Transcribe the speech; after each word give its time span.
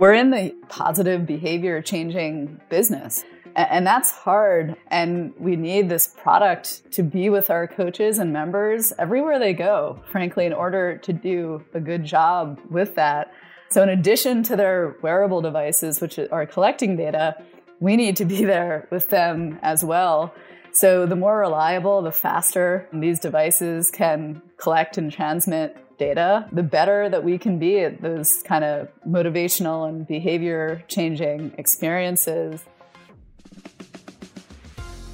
We're 0.00 0.14
in 0.14 0.30
the 0.30 0.54
positive 0.70 1.26
behavior 1.26 1.82
changing 1.82 2.58
business. 2.70 3.22
And 3.54 3.86
that's 3.86 4.10
hard. 4.10 4.76
And 4.86 5.34
we 5.38 5.56
need 5.56 5.90
this 5.90 6.08
product 6.08 6.90
to 6.92 7.02
be 7.02 7.28
with 7.28 7.50
our 7.50 7.66
coaches 7.66 8.18
and 8.18 8.32
members 8.32 8.94
everywhere 8.98 9.38
they 9.38 9.52
go, 9.52 10.00
frankly, 10.10 10.46
in 10.46 10.54
order 10.54 10.96
to 10.96 11.12
do 11.12 11.62
a 11.74 11.80
good 11.80 12.04
job 12.04 12.58
with 12.70 12.94
that. 12.94 13.30
So, 13.68 13.82
in 13.82 13.90
addition 13.90 14.42
to 14.44 14.56
their 14.56 14.96
wearable 15.02 15.42
devices, 15.42 16.00
which 16.00 16.18
are 16.18 16.46
collecting 16.46 16.96
data, 16.96 17.36
we 17.78 17.96
need 17.96 18.16
to 18.16 18.24
be 18.24 18.44
there 18.44 18.88
with 18.90 19.10
them 19.10 19.58
as 19.60 19.84
well. 19.84 20.34
So, 20.72 21.04
the 21.04 21.14
more 21.14 21.40
reliable, 21.40 22.00
the 22.00 22.10
faster 22.10 22.88
these 22.90 23.20
devices 23.20 23.90
can 23.90 24.40
collect 24.56 24.96
and 24.96 25.12
transmit 25.12 25.76
data, 26.00 26.48
the 26.50 26.62
better 26.62 27.10
that 27.10 27.22
we 27.22 27.36
can 27.36 27.58
be 27.58 27.80
at 27.80 28.00
those 28.00 28.42
kind 28.44 28.64
of 28.64 28.88
motivational 29.06 29.86
and 29.86 30.08
behavior 30.08 30.82
changing 30.88 31.52
experiences. 31.58 32.64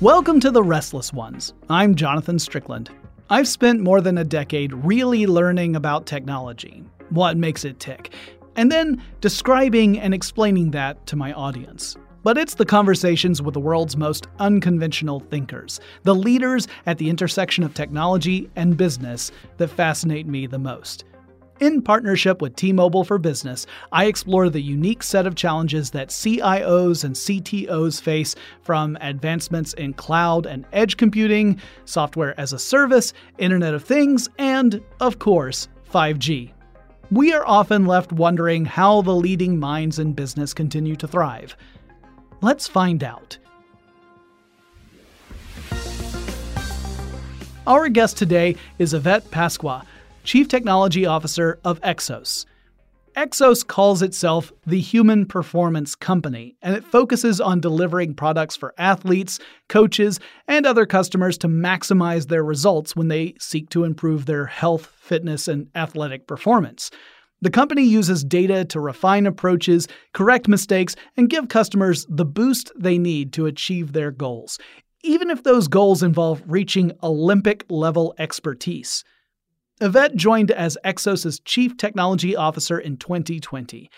Welcome 0.00 0.38
to 0.38 0.52
The 0.52 0.62
Restless 0.62 1.12
Ones. 1.12 1.54
I'm 1.68 1.96
Jonathan 1.96 2.38
Strickland. 2.38 2.90
I've 3.30 3.48
spent 3.48 3.80
more 3.80 4.00
than 4.00 4.16
a 4.16 4.22
decade 4.22 4.72
really 4.72 5.26
learning 5.26 5.74
about 5.74 6.06
technology, 6.06 6.84
what 7.10 7.36
makes 7.36 7.64
it 7.64 7.80
tick, 7.80 8.12
and 8.54 8.70
then 8.70 9.02
describing 9.20 9.98
and 9.98 10.14
explaining 10.14 10.70
that 10.70 11.04
to 11.08 11.16
my 11.16 11.32
audience. 11.32 11.96
But 12.26 12.38
it's 12.38 12.54
the 12.54 12.66
conversations 12.66 13.40
with 13.40 13.54
the 13.54 13.60
world's 13.60 13.96
most 13.96 14.26
unconventional 14.40 15.20
thinkers, 15.20 15.78
the 16.02 16.12
leaders 16.12 16.66
at 16.84 16.98
the 16.98 17.08
intersection 17.08 17.62
of 17.62 17.72
technology 17.72 18.50
and 18.56 18.76
business, 18.76 19.30
that 19.58 19.68
fascinate 19.68 20.26
me 20.26 20.48
the 20.48 20.58
most. 20.58 21.04
In 21.60 21.82
partnership 21.82 22.42
with 22.42 22.56
T 22.56 22.72
Mobile 22.72 23.04
for 23.04 23.18
Business, 23.18 23.64
I 23.92 24.06
explore 24.06 24.50
the 24.50 24.60
unique 24.60 25.04
set 25.04 25.24
of 25.24 25.36
challenges 25.36 25.92
that 25.92 26.08
CIOs 26.08 27.04
and 27.04 27.14
CTOs 27.14 28.02
face 28.02 28.34
from 28.60 28.98
advancements 29.00 29.72
in 29.74 29.92
cloud 29.92 30.46
and 30.46 30.66
edge 30.72 30.96
computing, 30.96 31.60
software 31.84 32.34
as 32.40 32.52
a 32.52 32.58
service, 32.58 33.12
Internet 33.38 33.72
of 33.72 33.84
Things, 33.84 34.28
and, 34.36 34.82
of 34.98 35.20
course, 35.20 35.68
5G. 35.92 36.50
We 37.12 37.32
are 37.32 37.46
often 37.46 37.86
left 37.86 38.10
wondering 38.10 38.64
how 38.64 39.00
the 39.02 39.14
leading 39.14 39.60
minds 39.60 40.00
in 40.00 40.12
business 40.12 40.52
continue 40.52 40.96
to 40.96 41.06
thrive. 41.06 41.56
Let's 42.40 42.68
find 42.68 43.02
out. 43.02 43.38
Our 47.66 47.88
guest 47.88 48.16
today 48.16 48.56
is 48.78 48.94
Yvette 48.94 49.30
Pasqua 49.30 49.84
Chief 50.22 50.46
Technology 50.46 51.06
Officer 51.06 51.58
of 51.64 51.80
Exos. 51.80 52.46
Exos 53.16 53.66
calls 53.66 54.02
itself 54.02 54.52
the 54.66 54.80
Human 54.80 55.24
Performance 55.24 55.94
Company, 55.94 56.54
and 56.60 56.76
it 56.76 56.84
focuses 56.84 57.40
on 57.40 57.60
delivering 57.60 58.12
products 58.12 58.56
for 58.56 58.74
athletes, 58.76 59.38
coaches, 59.70 60.20
and 60.46 60.66
other 60.66 60.84
customers 60.84 61.38
to 61.38 61.48
maximize 61.48 62.28
their 62.28 62.44
results 62.44 62.94
when 62.94 63.08
they 63.08 63.34
seek 63.40 63.70
to 63.70 63.84
improve 63.84 64.26
their 64.26 64.44
health, 64.44 64.92
fitness, 64.98 65.48
and 65.48 65.68
athletic 65.74 66.26
performance. 66.26 66.90
The 67.42 67.50
company 67.50 67.82
uses 67.82 68.24
data 68.24 68.64
to 68.66 68.80
refine 68.80 69.26
approaches, 69.26 69.88
correct 70.14 70.48
mistakes, 70.48 70.96
and 71.16 71.28
give 71.28 71.48
customers 71.48 72.06
the 72.08 72.24
boost 72.24 72.72
they 72.76 72.98
need 72.98 73.32
to 73.34 73.46
achieve 73.46 73.92
their 73.92 74.10
goals, 74.10 74.58
even 75.02 75.30
if 75.30 75.42
those 75.42 75.68
goals 75.68 76.02
involve 76.02 76.42
reaching 76.46 76.92
Olympic 77.02 77.64
level 77.68 78.14
expertise. 78.18 79.04
Yvette 79.80 80.16
joined 80.16 80.50
as 80.50 80.78
Exos's 80.84 81.38
Chief 81.40 81.76
Technology 81.76 82.34
Officer 82.34 82.78
in 82.78 82.96
2020. 82.96 83.90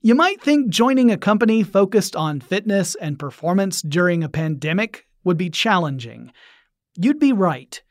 You 0.00 0.14
might 0.14 0.40
think 0.40 0.70
joining 0.70 1.10
a 1.10 1.18
company 1.18 1.62
focused 1.62 2.16
on 2.16 2.40
fitness 2.40 2.94
and 2.94 3.18
performance 3.18 3.82
during 3.82 4.24
a 4.24 4.28
pandemic 4.30 5.06
would 5.24 5.36
be 5.36 5.50
challenging. 5.50 6.32
You'd 6.96 7.18
be 7.18 7.34
right. 7.34 7.82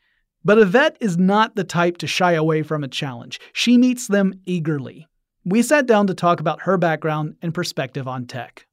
But 0.44 0.58
Yvette 0.58 0.96
is 1.00 1.18
not 1.18 1.56
the 1.56 1.64
type 1.64 1.98
to 1.98 2.06
shy 2.06 2.32
away 2.32 2.62
from 2.62 2.84
a 2.84 2.88
challenge. 2.88 3.40
She 3.52 3.76
meets 3.76 4.06
them 4.06 4.34
eagerly. 4.46 5.06
We 5.44 5.62
sat 5.62 5.86
down 5.86 6.06
to 6.08 6.14
talk 6.14 6.40
about 6.40 6.62
her 6.62 6.76
background 6.76 7.36
and 7.42 7.54
perspective 7.54 8.06
on 8.06 8.26
tech. 8.26 8.66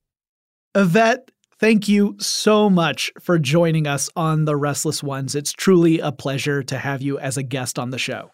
Yvette, 0.75 1.31
thank 1.59 1.87
you 1.87 2.15
so 2.19 2.69
much 2.69 3.11
for 3.19 3.39
joining 3.39 3.87
us 3.87 4.09
on 4.15 4.45
The 4.45 4.55
Restless 4.55 5.01
Ones. 5.01 5.35
It's 5.35 5.53
truly 5.53 5.99
a 5.99 6.11
pleasure 6.11 6.63
to 6.63 6.77
have 6.77 7.01
you 7.01 7.17
as 7.17 7.37
a 7.37 7.43
guest 7.43 7.79
on 7.79 7.91
the 7.91 7.97
show. 7.97 8.31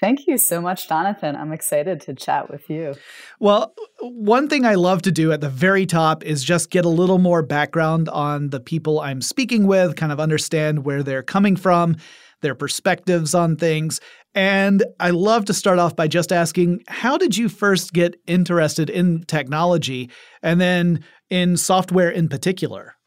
Thank 0.00 0.28
you 0.28 0.38
so 0.38 0.60
much, 0.60 0.88
Jonathan. 0.88 1.34
I'm 1.34 1.52
excited 1.52 2.00
to 2.02 2.14
chat 2.14 2.48
with 2.48 2.70
you. 2.70 2.94
Well, 3.40 3.74
one 4.00 4.48
thing 4.48 4.64
I 4.64 4.76
love 4.76 5.02
to 5.02 5.10
do 5.10 5.32
at 5.32 5.40
the 5.40 5.48
very 5.48 5.86
top 5.86 6.24
is 6.24 6.44
just 6.44 6.70
get 6.70 6.84
a 6.84 6.88
little 6.88 7.18
more 7.18 7.42
background 7.42 8.08
on 8.08 8.50
the 8.50 8.60
people 8.60 9.00
I'm 9.00 9.20
speaking 9.20 9.66
with, 9.66 9.96
kind 9.96 10.12
of 10.12 10.20
understand 10.20 10.84
where 10.84 11.02
they're 11.02 11.24
coming 11.24 11.56
from, 11.56 11.96
their 12.42 12.54
perspectives 12.54 13.34
on 13.34 13.56
things. 13.56 14.00
And 14.34 14.84
I 15.00 15.10
love 15.10 15.46
to 15.46 15.54
start 15.54 15.78
off 15.78 15.96
by 15.96 16.08
just 16.08 16.32
asking 16.32 16.82
how 16.86 17.18
did 17.18 17.36
you 17.36 17.48
first 17.48 17.92
get 17.92 18.20
interested 18.26 18.90
in 18.90 19.24
technology 19.24 20.10
and 20.42 20.60
then 20.60 21.04
in 21.30 21.56
software 21.56 22.10
in 22.10 22.28
particular? 22.28 22.97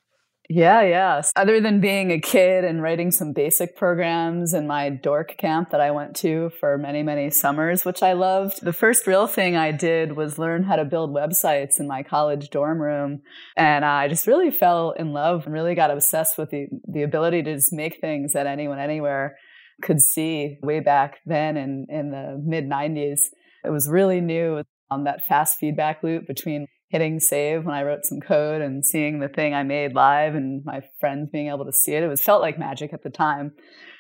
Yeah, 0.54 0.82
yeah. 0.82 1.22
Other 1.38 1.62
than 1.62 1.80
being 1.80 2.12
a 2.12 2.20
kid 2.20 2.66
and 2.66 2.82
writing 2.82 3.10
some 3.10 3.32
basic 3.32 3.78
programs 3.78 4.54
in 4.54 4.68
my 4.68 4.90
dork 4.90 5.38
camp 5.38 5.70
that 5.70 5.80
I 5.80 5.92
went 5.92 6.14
to 6.18 6.52
for 6.60 6.78
many, 6.78 7.04
many 7.04 7.30
summers, 7.30 7.86
which 7.86 8.04
I 8.04 8.12
loved, 8.12 8.62
the 8.62 8.74
first 8.74 9.08
real 9.08 9.28
thing 9.28 9.56
I 9.56 9.72
did 9.72 10.18
was 10.18 10.38
learn 10.38 10.64
how 10.64 10.76
to 10.76 10.84
build 10.84 11.16
websites 11.16 11.80
in 11.80 11.88
my 11.88 12.04
college 12.04 12.50
dorm 12.50 12.82
room. 12.82 13.22
And 13.56 13.86
I 13.86 14.10
just 14.10 14.28
really 14.28 14.52
fell 14.52 14.92
in 14.92 15.14
love 15.14 15.46
and 15.46 15.54
really 15.54 15.74
got 15.74 15.90
obsessed 15.90 16.38
with 16.38 16.50
the, 16.50 16.68
the 16.86 17.04
ability 17.04 17.44
to 17.44 17.56
just 17.56 17.72
make 17.72 18.02
things 18.02 18.34
that 18.34 18.46
anyone, 18.46 18.78
anywhere 18.78 19.38
could 19.82 20.02
see 20.02 20.58
way 20.62 20.82
back 20.82 21.20
then 21.26 21.56
in, 21.56 21.86
in 21.88 22.12
the 22.12 22.38
mid 22.46 22.66
90s. 22.66 23.22
It 23.64 23.70
was 23.70 23.88
really 23.90 24.20
new 24.20 24.64
on 24.90 25.06
that 25.06 25.26
fast 25.26 25.60
feedback 25.60 26.04
loop 26.04 26.28
between 26.28 26.68
hitting 26.92 27.20
save 27.20 27.66
when 27.66 27.74
I 27.74 27.84
wrote 27.84 28.06
some 28.06 28.20
code 28.20 28.62
and 28.62 28.86
seeing 28.86 29.20
the 29.20 29.30
thing 29.30 29.54
I 29.54 29.64
made 29.64 29.96
live 29.96 30.36
and 30.36 30.64
my 30.66 30.82
friends 31.00 31.30
being 31.32 31.48
able 31.48 31.66
to 31.66 31.72
see 31.72 31.94
it. 31.94 32.04
It 32.04 32.08
was 32.08 32.22
felt 32.22 32.42
like 32.42 32.60
magic 32.60 32.94
at 32.94 33.02
the 33.02 33.10
time. 33.10 33.54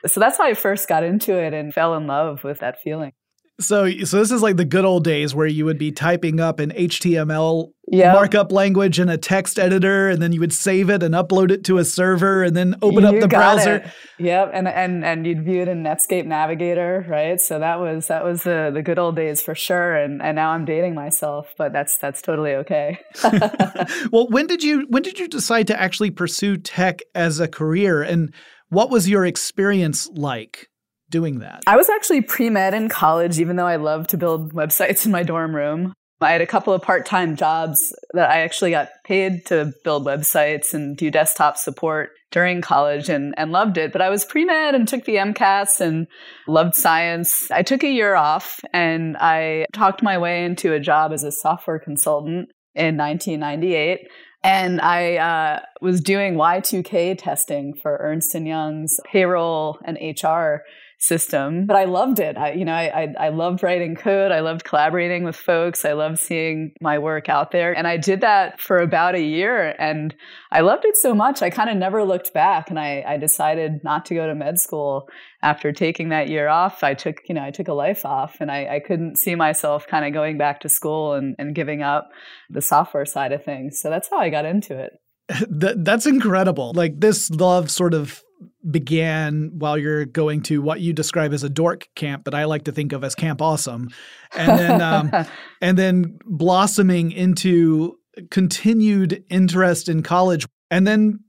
So 0.05 0.19
that's 0.19 0.37
how 0.37 0.43
I 0.43 0.53
first 0.53 0.89
got 0.89 1.03
into 1.03 1.37
it 1.37 1.53
and 1.53 1.73
fell 1.73 1.95
in 1.95 2.05
love 2.05 2.43
with 2.43 2.59
that 2.59 2.81
feeling. 2.81 3.13
So, 3.61 3.89
so 4.03 4.17
this 4.17 4.31
is 4.31 4.41
like 4.41 4.57
the 4.57 4.65
good 4.65 4.85
old 4.85 5.03
days 5.03 5.33
where 5.35 5.47
you 5.47 5.65
would 5.65 5.77
be 5.77 5.91
typing 5.91 6.39
up 6.39 6.59
an 6.59 6.71
HTML 6.71 7.71
yep. 7.87 8.13
markup 8.15 8.51
language 8.51 8.99
in 8.99 9.07
a 9.09 9.17
text 9.17 9.59
editor, 9.59 10.09
and 10.09 10.21
then 10.21 10.33
you 10.33 10.39
would 10.39 10.53
save 10.53 10.89
it 10.89 11.03
and 11.03 11.13
upload 11.13 11.51
it 11.51 11.63
to 11.65 11.77
a 11.77 11.85
server, 11.85 12.43
and 12.43 12.55
then 12.55 12.75
open 12.81 13.03
you 13.03 13.09
up 13.09 13.19
the 13.19 13.27
browser. 13.27 13.75
It. 13.75 13.91
Yep, 14.19 14.51
and 14.53 14.67
and 14.67 15.05
and 15.05 15.27
you'd 15.27 15.45
view 15.45 15.61
it 15.61 15.67
in 15.67 15.83
Netscape 15.83 16.25
Navigator, 16.25 17.05
right? 17.07 17.39
So 17.39 17.59
that 17.59 17.79
was 17.79 18.07
that 18.07 18.23
was 18.23 18.43
the 18.43 18.71
the 18.73 18.81
good 18.81 18.99
old 18.99 19.15
days 19.15 19.41
for 19.41 19.55
sure. 19.55 19.95
And 19.95 20.21
and 20.21 20.35
now 20.35 20.51
I'm 20.51 20.65
dating 20.65 20.95
myself, 20.95 21.53
but 21.57 21.71
that's 21.71 21.97
that's 21.99 22.21
totally 22.21 22.55
okay. 22.55 22.99
well, 24.11 24.27
when 24.29 24.47
did 24.47 24.63
you 24.63 24.85
when 24.89 25.03
did 25.03 25.19
you 25.19 25.27
decide 25.27 25.67
to 25.67 25.79
actually 25.79 26.11
pursue 26.11 26.57
tech 26.57 27.01
as 27.13 27.39
a 27.39 27.47
career, 27.47 28.01
and 28.01 28.33
what 28.69 28.89
was 28.89 29.07
your 29.07 29.25
experience 29.25 30.09
like? 30.13 30.70
Doing 31.11 31.39
that? 31.39 31.61
I 31.67 31.75
was 31.75 31.89
actually 31.89 32.21
pre 32.21 32.49
med 32.49 32.73
in 32.73 32.87
college, 32.87 33.39
even 33.39 33.57
though 33.57 33.67
I 33.67 33.75
loved 33.75 34.11
to 34.11 34.17
build 34.17 34.53
websites 34.53 35.05
in 35.05 35.11
my 35.11 35.23
dorm 35.23 35.55
room. 35.55 35.93
I 36.21 36.31
had 36.31 36.41
a 36.41 36.47
couple 36.47 36.73
of 36.73 36.81
part 36.81 37.05
time 37.05 37.35
jobs 37.35 37.93
that 38.13 38.29
I 38.29 38.41
actually 38.41 38.71
got 38.71 38.89
paid 39.03 39.45
to 39.47 39.73
build 39.83 40.05
websites 40.05 40.73
and 40.73 40.95
do 40.95 41.09
desktop 41.11 41.57
support 41.57 42.11
during 42.31 42.61
college 42.61 43.09
and, 43.09 43.33
and 43.37 43.51
loved 43.51 43.77
it. 43.77 43.91
But 43.91 44.01
I 44.01 44.09
was 44.09 44.23
pre 44.23 44.45
med 44.45 44.73
and 44.73 44.87
took 44.87 45.03
the 45.03 45.15
MCATs 45.15 45.81
and 45.81 46.07
loved 46.47 46.75
science. 46.75 47.51
I 47.51 47.63
took 47.63 47.83
a 47.83 47.91
year 47.91 48.15
off 48.15 48.59
and 48.71 49.17
I 49.17 49.65
talked 49.73 50.01
my 50.01 50.17
way 50.17 50.45
into 50.45 50.73
a 50.73 50.79
job 50.79 51.11
as 51.11 51.23
a 51.23 51.31
software 51.31 51.79
consultant 51.79 52.49
in 52.73 52.95
1998. 52.97 54.07
And 54.43 54.81
I 54.81 55.17
uh, 55.17 55.59
was 55.81 56.01
doing 56.01 56.33
Y2K 56.33 57.17
testing 57.17 57.73
for 57.79 57.97
Ernst 57.97 58.33
& 58.33 58.35
Young's 58.35 58.99
payroll 59.05 59.77
and 59.85 59.97
HR 60.01 60.63
system, 61.01 61.65
but 61.65 61.75
I 61.75 61.85
loved 61.85 62.19
it. 62.19 62.37
I, 62.37 62.51
you 62.51 62.63
know, 62.63 62.73
I, 62.73 63.03
I, 63.03 63.25
I 63.25 63.29
loved 63.29 63.63
writing 63.63 63.95
code. 63.95 64.31
I 64.31 64.41
loved 64.41 64.63
collaborating 64.63 65.23
with 65.23 65.35
folks. 65.35 65.83
I 65.83 65.93
loved 65.93 66.19
seeing 66.19 66.73
my 66.79 66.99
work 66.99 67.27
out 67.27 67.49
there. 67.49 67.75
And 67.75 67.87
I 67.87 67.97
did 67.97 68.21
that 68.21 68.61
for 68.61 68.77
about 68.77 69.15
a 69.15 69.21
year 69.21 69.75
and 69.79 70.13
I 70.51 70.61
loved 70.61 70.85
it 70.85 70.95
so 70.95 71.15
much. 71.15 71.41
I 71.41 71.49
kind 71.49 71.71
of 71.71 71.77
never 71.77 72.03
looked 72.03 72.33
back 72.33 72.69
and 72.69 72.79
I, 72.79 73.03
I 73.05 73.17
decided 73.17 73.83
not 73.83 74.05
to 74.05 74.15
go 74.15 74.27
to 74.27 74.35
med 74.35 74.59
school 74.59 75.07
after 75.41 75.71
taking 75.71 76.09
that 76.09 76.29
year 76.29 76.47
off. 76.47 76.83
I 76.83 76.93
took, 76.93 77.21
you 77.27 77.33
know, 77.33 77.43
I 77.43 77.49
took 77.49 77.67
a 77.67 77.73
life 77.73 78.05
off 78.05 78.37
and 78.39 78.51
I, 78.51 78.75
I 78.75 78.79
couldn't 78.79 79.17
see 79.17 79.33
myself 79.33 79.87
kind 79.87 80.05
of 80.05 80.13
going 80.13 80.37
back 80.37 80.59
to 80.61 80.69
school 80.69 81.13
and, 81.13 81.35
and 81.39 81.55
giving 81.55 81.81
up 81.81 82.09
the 82.51 82.61
software 82.61 83.05
side 83.05 83.31
of 83.31 83.43
things. 83.43 83.79
So 83.81 83.89
that's 83.89 84.07
how 84.07 84.19
I 84.19 84.29
got 84.29 84.45
into 84.45 84.77
it. 84.77 84.91
That, 85.49 85.83
that's 85.83 86.05
incredible. 86.05 86.73
Like 86.75 86.99
this 86.99 87.31
love 87.31 87.71
sort 87.71 87.93
of 87.93 88.21
began 88.69 89.51
while 89.57 89.77
you're 89.77 90.05
going 90.05 90.41
to 90.43 90.61
what 90.61 90.81
you 90.81 90.93
describe 90.93 91.33
as 91.33 91.43
a 91.43 91.49
dork 91.49 91.87
camp, 91.95 92.23
but 92.23 92.33
I 92.33 92.45
like 92.45 92.65
to 92.65 92.71
think 92.71 92.93
of 92.93 93.03
as 93.03 93.15
Camp 93.15 93.41
Awesome, 93.41 93.89
and 94.35 94.59
then 94.59 94.81
um, 94.81 95.11
and 95.61 95.77
then 95.77 96.19
blossoming 96.25 97.11
into 97.11 97.97
continued 98.29 99.23
interest 99.29 99.89
in 99.89 100.03
college, 100.03 100.45
and 100.69 100.85
then 100.85 101.19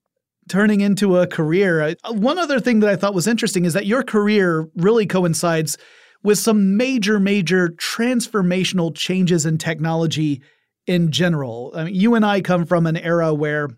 turning 0.49 0.81
into 0.81 1.19
a 1.19 1.26
career. 1.26 1.94
One 2.11 2.38
other 2.38 2.61
thing 2.61 2.81
that 2.81 2.91
I 2.91 2.97
thought 2.97 3.15
was 3.15 3.26
interesting 3.26 3.65
is 3.65 3.75
that 3.75 3.87
your 3.87 4.03
career 4.03 4.69
really 4.76 5.06
coincides 5.06 5.79
with 6.23 6.38
some 6.38 6.76
major, 6.76 7.19
major 7.19 7.69
transformational 7.69 8.94
changes 8.94 9.47
in 9.47 9.58
technology 9.58 10.43
in 10.87 11.11
general. 11.11 11.73
I 11.75 11.85
mean, 11.85 11.94
you 11.94 12.15
and 12.15 12.25
I 12.25 12.41
come 12.41 12.67
from 12.67 12.87
an 12.87 12.97
era 12.97 13.32
where 13.32 13.69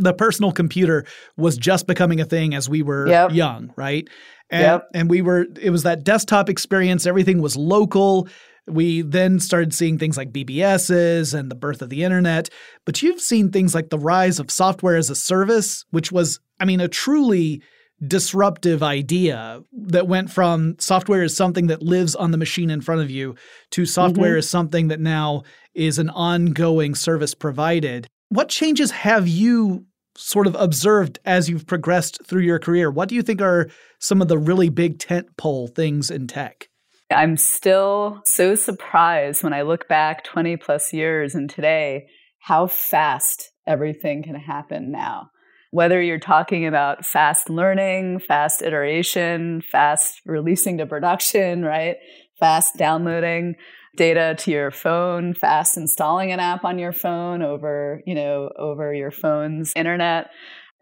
the 0.00 0.14
personal 0.14 0.52
computer 0.52 1.04
was 1.36 1.56
just 1.56 1.86
becoming 1.86 2.20
a 2.20 2.24
thing 2.24 2.54
as 2.54 2.68
we 2.68 2.82
were 2.82 3.08
yep. 3.08 3.32
young, 3.32 3.72
right? 3.76 4.08
And, 4.50 4.62
yep. 4.62 4.88
and 4.94 5.08
we 5.08 5.22
were, 5.22 5.46
it 5.60 5.70
was 5.70 5.84
that 5.84 6.04
desktop 6.04 6.48
experience. 6.48 7.06
Everything 7.06 7.40
was 7.40 7.56
local. 7.56 8.28
We 8.66 9.02
then 9.02 9.40
started 9.40 9.72
seeing 9.74 9.98
things 9.98 10.16
like 10.16 10.32
BBSs 10.32 11.38
and 11.38 11.50
the 11.50 11.54
birth 11.54 11.82
of 11.82 11.90
the 11.90 12.02
internet. 12.02 12.48
But 12.84 13.02
you've 13.02 13.20
seen 13.20 13.50
things 13.50 13.74
like 13.74 13.90
the 13.90 13.98
rise 13.98 14.40
of 14.40 14.50
software 14.50 14.96
as 14.96 15.10
a 15.10 15.14
service, 15.14 15.84
which 15.90 16.10
was, 16.10 16.40
I 16.58 16.64
mean, 16.64 16.80
a 16.80 16.88
truly 16.88 17.62
disruptive 18.06 18.82
idea 18.82 19.60
that 19.72 20.08
went 20.08 20.30
from 20.30 20.74
software 20.78 21.22
is 21.22 21.36
something 21.36 21.66
that 21.66 21.82
lives 21.82 22.14
on 22.14 22.30
the 22.30 22.38
machine 22.38 22.70
in 22.70 22.80
front 22.80 23.02
of 23.02 23.10
you 23.10 23.34
to 23.70 23.84
software 23.84 24.30
mm-hmm. 24.30 24.38
is 24.38 24.48
something 24.48 24.88
that 24.88 25.00
now 25.00 25.42
is 25.74 25.98
an 25.98 26.10
ongoing 26.10 26.94
service 26.94 27.34
provided. 27.34 28.08
What 28.30 28.48
changes 28.48 28.90
have 28.90 29.28
you 29.28 29.84
sort 30.16 30.46
of 30.46 30.54
observed 30.56 31.18
as 31.24 31.48
you've 31.48 31.66
progressed 31.66 32.24
through 32.24 32.42
your 32.42 32.58
career? 32.58 32.90
What 32.90 33.08
do 33.08 33.14
you 33.14 33.22
think 33.22 33.40
are 33.40 33.70
some 33.98 34.20
of 34.20 34.28
the 34.28 34.38
really 34.38 34.68
big 34.68 34.98
tentpole 34.98 35.74
things 35.74 36.10
in 36.10 36.26
tech? 36.26 36.68
I'm 37.12 37.36
still 37.36 38.22
so 38.24 38.54
surprised 38.54 39.42
when 39.42 39.52
I 39.52 39.62
look 39.62 39.88
back 39.88 40.22
20 40.24 40.56
plus 40.58 40.92
years 40.92 41.34
and 41.34 41.50
today 41.50 42.06
how 42.40 42.68
fast 42.68 43.50
everything 43.66 44.22
can 44.22 44.36
happen 44.36 44.92
now. 44.92 45.30
Whether 45.72 46.00
you're 46.00 46.18
talking 46.18 46.66
about 46.66 47.04
fast 47.04 47.50
learning, 47.50 48.20
fast 48.20 48.62
iteration, 48.62 49.62
fast 49.62 50.20
releasing 50.24 50.78
to 50.78 50.86
production, 50.86 51.64
right? 51.64 51.96
Fast 52.38 52.76
downloading 52.76 53.56
data 53.96 54.34
to 54.38 54.50
your 54.50 54.70
phone, 54.70 55.34
fast 55.34 55.76
installing 55.76 56.32
an 56.32 56.40
app 56.40 56.64
on 56.64 56.78
your 56.78 56.92
phone 56.92 57.42
over, 57.42 58.00
you 58.06 58.14
know, 58.14 58.50
over 58.58 58.94
your 58.94 59.10
phone's 59.10 59.72
internet. 59.74 60.30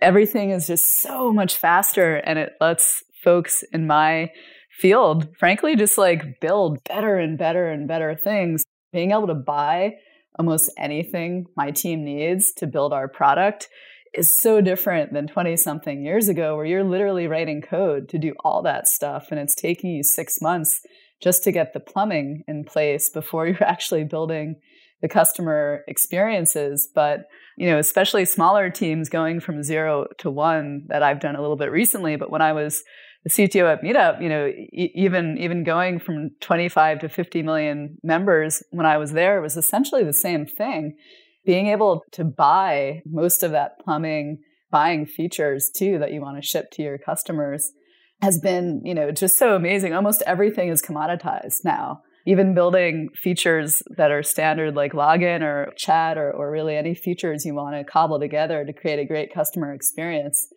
Everything 0.01 0.51
is 0.51 0.67
just 0.67 1.01
so 1.01 1.33
much 1.33 1.57
faster 1.57 2.17
and 2.17 2.39
it 2.39 2.53
lets 2.61 3.03
folks 3.25 3.65
in 3.73 3.87
my 3.87 4.31
field, 4.79 5.29
frankly, 5.39 5.75
just 5.75 5.99
like 5.99 6.41
build 6.41 6.79
better 6.85 7.17
and 7.17 7.37
better 7.37 7.69
and 7.69 7.89
better 7.89 8.15
things. 8.15 8.65
Being 8.93 9.11
able 9.11 9.27
to 9.27 9.35
buy 9.35 9.95
almost 10.39 10.71
anything 10.79 11.47
my 11.57 11.71
team 11.71 12.05
needs 12.05 12.53
to 12.53 12.67
build 12.67 12.93
our 12.93 13.09
product 13.09 13.69
is 14.15 14.31
so 14.31 14.61
different 14.61 15.13
than 15.13 15.27
20 15.27 15.57
something 15.57 16.03
years 16.03 16.29
ago, 16.29 16.57
where 16.57 16.65
you're 16.65 16.85
literally 16.85 17.27
writing 17.27 17.61
code 17.61 18.09
to 18.09 18.19
do 18.19 18.35
all 18.41 18.63
that 18.63 18.87
stuff. 18.89 19.27
And 19.31 19.39
it's 19.39 19.55
taking 19.55 19.91
you 19.91 20.03
six 20.03 20.41
months 20.41 20.81
just 21.21 21.43
to 21.45 21.53
get 21.53 21.73
the 21.73 21.81
plumbing 21.81 22.45
in 22.47 22.65
place 22.65 23.11
before 23.11 23.47
you're 23.49 23.63
actually 23.63 24.05
building 24.05 24.57
the 25.01 25.09
customer 25.09 25.85
experiences. 25.87 26.89
But, 26.95 27.27
you 27.57 27.69
know, 27.69 27.79
especially 27.79 28.25
smaller 28.25 28.71
teams 28.71 29.09
going 29.09 29.41
from 29.41 29.63
zero 29.63 30.07
to 30.19 30.31
one 30.31 30.87
that 30.89 31.03
I've 31.03 31.21
done 31.21 31.37
a 31.37 31.41
little 31.41 31.57
bit 31.57 31.71
recently. 31.71 32.17
But 32.17 32.31
when 32.31 32.43
I 32.43 32.53
was 32.53 32.83
the 33.25 33.31
CTO 33.31 33.73
at 33.73 33.83
Meetup, 33.83 34.23
you 34.23 34.29
know, 34.29 34.47
e- 34.47 34.93
even 34.95 35.39
even 35.39 35.65
going 35.65 35.99
from 35.99 36.31
25 36.41 37.01
to 37.01 37.09
50 37.09 37.43
million 37.43 37.99
members 38.03 38.63
when 38.71 38.87
I 38.87 38.97
was 38.97 39.13
there 39.13 39.41
was 39.41 39.57
essentially 39.57 40.05
the 40.05 40.13
same 40.13 40.47
thing. 40.47 40.97
Being 41.45 41.69
able 41.69 42.05
to 42.13 42.25
buy 42.25 43.03
most 43.07 43.43
of 43.43 43.53
that 43.53 43.79
plumbing, 43.81 44.39
buying 44.71 45.07
features 45.07 45.71
too 45.75 45.99
that 45.99 46.13
you 46.13 46.21
want 46.21 46.37
to 46.37 46.47
ship 46.47 46.71
to 46.73 46.83
your 46.83 46.99
customers 46.99 47.73
has 48.21 48.39
been, 48.39 48.83
you 48.85 48.95
know, 48.95 49.11
just 49.11 49.39
so 49.39 49.55
amazing. 49.55 49.95
Almost 49.95 50.23
everything 50.27 50.69
is 50.69 50.83
commoditized 50.83 51.65
now. 51.65 52.03
Even 52.27 52.55
building 52.55 53.09
features 53.15 53.83
that 53.97 54.11
are 54.11 54.23
standard 54.23 54.75
like 54.75 54.93
login 54.93 55.41
or 55.41 55.73
chat 55.77 56.19
or, 56.19 56.31
or 56.31 56.51
really 56.51 56.77
any 56.77 56.95
features 56.95 57.47
you 57.47 57.55
want 57.55 57.75
to 57.77 57.91
cobble 57.91 58.19
together 58.19 58.65
to 58.65 58.73
create 58.73 58.99
a 58.99 59.05
great 59.05 59.33
customer 59.33 59.73
experience. 59.73 60.49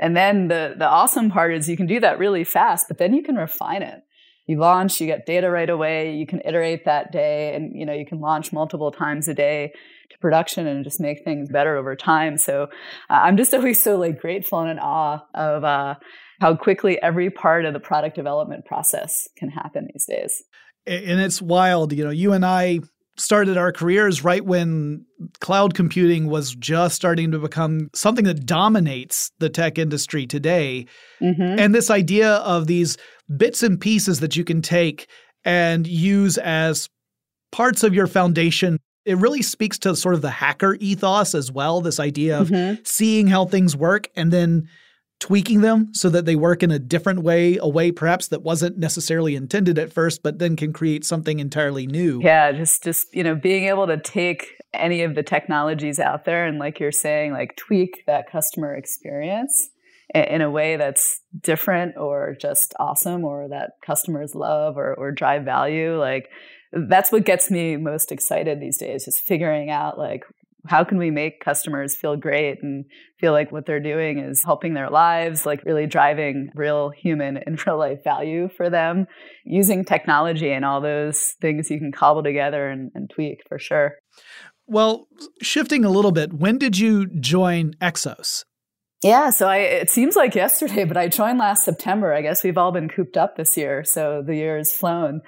And 0.00 0.16
then 0.16 0.48
the, 0.48 0.74
the 0.76 0.86
awesome 0.86 1.30
part 1.30 1.54
is 1.54 1.68
you 1.68 1.76
can 1.76 1.86
do 1.86 2.00
that 2.00 2.18
really 2.18 2.44
fast, 2.44 2.86
but 2.86 2.98
then 2.98 3.14
you 3.14 3.22
can 3.22 3.36
refine 3.36 3.82
it. 3.82 4.02
You 4.46 4.58
launch, 4.58 5.00
you 5.00 5.08
get 5.08 5.26
data 5.26 5.50
right 5.50 5.68
away, 5.68 6.14
you 6.14 6.26
can 6.26 6.40
iterate 6.44 6.84
that 6.84 7.10
day 7.10 7.54
and 7.54 7.74
you 7.74 7.84
know, 7.84 7.92
you 7.92 8.06
can 8.06 8.20
launch 8.20 8.52
multiple 8.52 8.92
times 8.92 9.26
a 9.26 9.34
day 9.34 9.72
to 10.10 10.18
production 10.18 10.68
and 10.68 10.84
just 10.84 11.00
make 11.00 11.24
things 11.24 11.50
better 11.50 11.76
over 11.76 11.96
time. 11.96 12.38
So 12.38 12.64
uh, 13.10 13.12
I'm 13.12 13.36
just 13.36 13.52
always 13.54 13.82
so 13.82 13.96
like 13.96 14.20
grateful 14.20 14.60
and 14.60 14.70
in 14.70 14.78
awe 14.78 15.24
of 15.34 15.64
uh, 15.64 15.94
how 16.40 16.54
quickly 16.56 17.00
every 17.02 17.30
part 17.30 17.64
of 17.64 17.72
the 17.72 17.80
product 17.80 18.16
development 18.16 18.64
process 18.64 19.28
can 19.36 19.48
happen 19.48 19.88
these 19.92 20.06
days. 20.06 20.42
And 20.86 21.20
it's 21.20 21.42
wild. 21.42 21.92
You 21.92 22.04
know, 22.04 22.10
you 22.10 22.32
and 22.32 22.44
I 22.44 22.80
started 23.16 23.56
our 23.56 23.72
careers 23.72 24.22
right 24.22 24.44
when 24.44 25.04
cloud 25.40 25.74
computing 25.74 26.26
was 26.26 26.54
just 26.54 26.94
starting 26.94 27.30
to 27.32 27.38
become 27.38 27.88
something 27.94 28.26
that 28.26 28.44
dominates 28.44 29.30
the 29.38 29.48
tech 29.48 29.78
industry 29.78 30.26
today. 30.26 30.86
Mm-hmm. 31.22 31.58
And 31.58 31.74
this 31.74 31.90
idea 31.90 32.34
of 32.36 32.66
these 32.66 32.98
bits 33.34 33.62
and 33.62 33.80
pieces 33.80 34.20
that 34.20 34.36
you 34.36 34.44
can 34.44 34.60
take 34.60 35.08
and 35.44 35.86
use 35.86 36.36
as 36.38 36.88
parts 37.52 37.82
of 37.82 37.94
your 37.94 38.06
foundation 38.06 38.78
it 39.06 39.16
really 39.18 39.40
speaks 39.40 39.78
to 39.78 39.94
sort 39.94 40.16
of 40.16 40.20
the 40.20 40.30
hacker 40.30 40.74
ethos 40.80 41.34
as 41.34 41.50
well 41.50 41.80
this 41.80 42.00
idea 42.00 42.38
of 42.38 42.48
mm-hmm. 42.48 42.82
seeing 42.84 43.28
how 43.28 43.46
things 43.46 43.76
work 43.76 44.08
and 44.16 44.32
then 44.32 44.68
tweaking 45.18 45.62
them 45.62 45.88
so 45.92 46.10
that 46.10 46.26
they 46.26 46.36
work 46.36 46.62
in 46.62 46.70
a 46.70 46.78
different 46.78 47.20
way, 47.20 47.56
a 47.60 47.68
way 47.68 47.90
perhaps 47.90 48.28
that 48.28 48.42
wasn't 48.42 48.78
necessarily 48.78 49.34
intended 49.34 49.78
at 49.78 49.92
first, 49.92 50.22
but 50.22 50.38
then 50.38 50.56
can 50.56 50.72
create 50.72 51.04
something 51.04 51.38
entirely 51.38 51.86
new. 51.86 52.20
Yeah, 52.22 52.52
just 52.52 52.82
just 52.82 53.06
you 53.12 53.22
know, 53.22 53.34
being 53.34 53.64
able 53.64 53.86
to 53.86 53.98
take 53.98 54.46
any 54.74 55.02
of 55.02 55.14
the 55.14 55.22
technologies 55.22 55.98
out 55.98 56.24
there 56.24 56.46
and 56.46 56.58
like 56.58 56.80
you're 56.80 56.92
saying, 56.92 57.32
like 57.32 57.56
tweak 57.56 58.04
that 58.06 58.30
customer 58.30 58.74
experience 58.74 59.70
in 60.14 60.40
a 60.40 60.50
way 60.50 60.76
that's 60.76 61.20
different 61.42 61.96
or 61.96 62.36
just 62.40 62.74
awesome 62.78 63.24
or 63.24 63.48
that 63.48 63.72
customers 63.84 64.34
love 64.34 64.76
or, 64.76 64.94
or 64.94 65.10
drive 65.10 65.44
value 65.44 65.98
like 65.98 66.28
that's 66.88 67.10
what 67.10 67.24
gets 67.24 67.50
me 67.50 67.76
most 67.76 68.12
excited 68.12 68.60
these 68.60 68.78
days 68.78 69.04
just 69.04 69.20
figuring 69.20 69.68
out 69.68 69.98
like 69.98 70.22
how 70.68 70.84
can 70.84 70.98
we 70.98 71.10
make 71.10 71.40
customers 71.40 71.96
feel 71.96 72.16
great 72.16 72.62
and 72.62 72.84
feel 73.18 73.32
like 73.32 73.52
what 73.52 73.66
they're 73.66 73.80
doing 73.80 74.18
is 74.18 74.42
helping 74.44 74.74
their 74.74 74.90
lives, 74.90 75.46
like 75.46 75.64
really 75.64 75.86
driving 75.86 76.50
real 76.54 76.90
human 76.90 77.36
and 77.38 77.58
real 77.66 77.78
life 77.78 78.02
value 78.04 78.48
for 78.56 78.70
them 78.70 79.06
using 79.44 79.84
technology 79.84 80.50
and 80.50 80.64
all 80.64 80.80
those 80.80 81.34
things 81.40 81.70
you 81.70 81.78
can 81.78 81.92
cobble 81.92 82.22
together 82.22 82.68
and, 82.68 82.90
and 82.94 83.10
tweak 83.10 83.38
for 83.48 83.58
sure. 83.58 83.94
Well, 84.66 85.06
shifting 85.40 85.84
a 85.84 85.90
little 85.90 86.12
bit, 86.12 86.32
when 86.32 86.58
did 86.58 86.78
you 86.78 87.06
join 87.06 87.74
Exos? 87.80 88.44
Yeah, 89.02 89.30
so 89.30 89.46
I 89.46 89.58
it 89.58 89.90
seems 89.90 90.16
like 90.16 90.34
yesterday, 90.34 90.84
but 90.84 90.96
I 90.96 91.08
joined 91.08 91.38
last 91.38 91.64
September. 91.64 92.12
I 92.14 92.22
guess 92.22 92.42
we've 92.42 92.56
all 92.56 92.72
been 92.72 92.88
cooped 92.88 93.16
up 93.16 93.36
this 93.36 93.56
year, 93.56 93.84
so 93.84 94.22
the 94.26 94.34
year 94.34 94.56
has 94.56 94.72
flown 94.72 95.20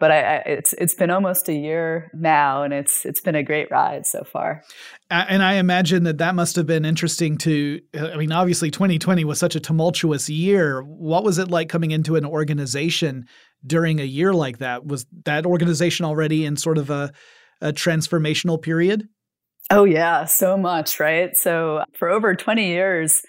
but 0.00 0.10
I, 0.10 0.20
I, 0.20 0.36
it's 0.46 0.72
it's 0.72 0.94
been 0.94 1.10
almost 1.10 1.48
a 1.48 1.52
year 1.52 2.10
now, 2.14 2.62
and 2.62 2.72
it's 2.72 3.04
it's 3.04 3.20
been 3.20 3.36
a 3.36 3.42
great 3.42 3.70
ride 3.70 4.06
so 4.06 4.24
far. 4.24 4.64
And 5.10 5.42
I 5.42 5.54
imagine 5.54 6.04
that 6.04 6.18
that 6.18 6.34
must 6.34 6.56
have 6.56 6.66
been 6.66 6.84
interesting 6.84 7.36
to. 7.38 7.80
I 7.94 8.16
mean, 8.16 8.32
obviously, 8.32 8.70
2020 8.70 9.24
was 9.24 9.38
such 9.38 9.54
a 9.54 9.60
tumultuous 9.60 10.28
year. 10.28 10.82
What 10.82 11.22
was 11.22 11.38
it 11.38 11.50
like 11.50 11.68
coming 11.68 11.90
into 11.90 12.16
an 12.16 12.24
organization 12.24 13.26
during 13.64 14.00
a 14.00 14.04
year 14.04 14.32
like 14.32 14.58
that? 14.58 14.86
Was 14.86 15.06
that 15.26 15.46
organization 15.46 16.06
already 16.06 16.46
in 16.46 16.56
sort 16.56 16.78
of 16.78 16.90
a, 16.90 17.12
a 17.60 17.72
transformational 17.72 18.60
period? 18.60 19.06
Oh 19.70 19.84
yeah, 19.84 20.24
so 20.24 20.56
much, 20.56 20.98
right? 20.98 21.36
So 21.36 21.84
for 21.96 22.08
over 22.08 22.34
20 22.34 22.66
years, 22.66 23.22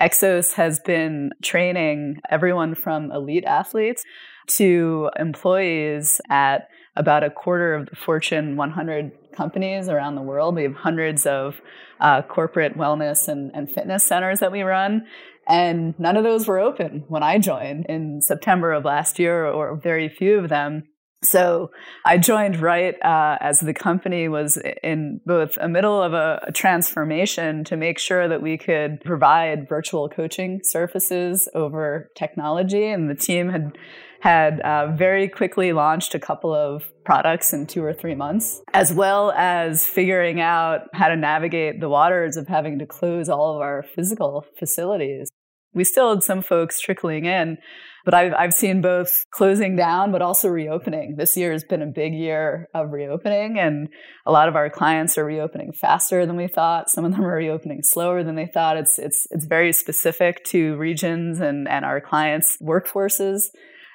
Exos 0.00 0.54
has 0.54 0.78
been 0.80 1.30
training 1.42 2.20
everyone 2.28 2.74
from 2.74 3.10
elite 3.10 3.44
athletes 3.44 4.04
to 4.46 5.10
employees 5.18 6.20
at 6.28 6.68
about 6.96 7.24
a 7.24 7.30
quarter 7.30 7.74
of 7.74 7.88
the 7.88 7.96
Fortune 7.96 8.56
100 8.56 9.12
companies 9.32 9.88
around 9.88 10.14
the 10.14 10.22
world. 10.22 10.54
We 10.54 10.64
have 10.64 10.74
hundreds 10.74 11.26
of 11.26 11.60
uh, 12.00 12.22
corporate 12.22 12.76
wellness 12.76 13.28
and, 13.28 13.50
and 13.54 13.70
fitness 13.70 14.04
centers 14.04 14.40
that 14.40 14.52
we 14.52 14.62
run. 14.62 15.06
And 15.48 15.98
none 15.98 16.16
of 16.16 16.24
those 16.24 16.46
were 16.46 16.58
open 16.58 17.04
when 17.08 17.22
I 17.22 17.38
joined 17.38 17.86
in 17.86 18.20
September 18.20 18.72
of 18.72 18.84
last 18.84 19.18
year, 19.18 19.46
or 19.46 19.76
very 19.76 20.08
few 20.08 20.38
of 20.38 20.48
them. 20.48 20.84
So 21.22 21.70
I 22.04 22.18
joined 22.18 22.60
right 22.60 22.94
uh, 23.02 23.38
as 23.40 23.60
the 23.60 23.74
company 23.74 24.28
was 24.28 24.58
in 24.82 25.20
both 25.24 25.56
a 25.60 25.68
middle 25.68 26.00
of 26.02 26.12
a, 26.12 26.40
a, 26.46 26.52
transformation 26.52 27.64
to 27.64 27.76
make 27.76 27.98
sure 27.98 28.28
that 28.28 28.42
we 28.42 28.58
could 28.58 29.00
provide 29.00 29.68
virtual 29.68 30.08
coaching 30.08 30.60
services 30.62 31.48
over 31.54 32.10
technology, 32.16 32.86
and 32.86 33.08
the 33.08 33.14
team 33.14 33.48
had 33.48 33.76
had 34.20 34.60
uh, 34.60 34.92
very 34.92 35.28
quickly 35.28 35.72
launched 35.72 36.14
a 36.14 36.18
couple 36.18 36.52
of 36.52 36.84
products 37.04 37.52
in 37.52 37.66
two 37.66 37.84
or 37.84 37.92
three 37.92 38.14
months, 38.14 38.62
as 38.72 38.92
well 38.92 39.30
as 39.32 39.84
figuring 39.84 40.40
out 40.40 40.88
how 40.92 41.08
to 41.08 41.16
navigate 41.16 41.80
the 41.80 41.88
waters 41.88 42.36
of 42.36 42.48
having 42.48 42.78
to 42.78 42.86
close 42.86 43.28
all 43.28 43.54
of 43.54 43.62
our 43.62 43.84
physical 43.94 44.44
facilities. 44.58 45.30
We 45.76 45.84
still 45.84 46.14
had 46.14 46.22
some 46.22 46.42
folks 46.42 46.80
trickling 46.80 47.26
in, 47.26 47.58
but 48.06 48.14
I've, 48.14 48.32
I've 48.32 48.54
seen 48.54 48.80
both 48.80 49.26
closing 49.30 49.76
down, 49.76 50.10
but 50.10 50.22
also 50.22 50.48
reopening. 50.48 51.16
This 51.16 51.36
year 51.36 51.52
has 51.52 51.64
been 51.64 51.82
a 51.82 51.86
big 51.86 52.14
year 52.14 52.68
of 52.74 52.92
reopening, 52.92 53.58
and 53.58 53.88
a 54.24 54.32
lot 54.32 54.48
of 54.48 54.56
our 54.56 54.70
clients 54.70 55.18
are 55.18 55.24
reopening 55.24 55.72
faster 55.72 56.24
than 56.24 56.36
we 56.36 56.48
thought. 56.48 56.88
Some 56.88 57.04
of 57.04 57.12
them 57.12 57.24
are 57.24 57.36
reopening 57.36 57.82
slower 57.82 58.24
than 58.24 58.36
they 58.36 58.46
thought. 58.46 58.78
It's, 58.78 58.98
it's, 58.98 59.26
it's 59.30 59.44
very 59.44 59.72
specific 59.72 60.44
to 60.46 60.76
regions 60.76 61.40
and, 61.40 61.68
and 61.68 61.84
our 61.84 62.00
clients' 62.00 62.56
workforces. 62.62 63.42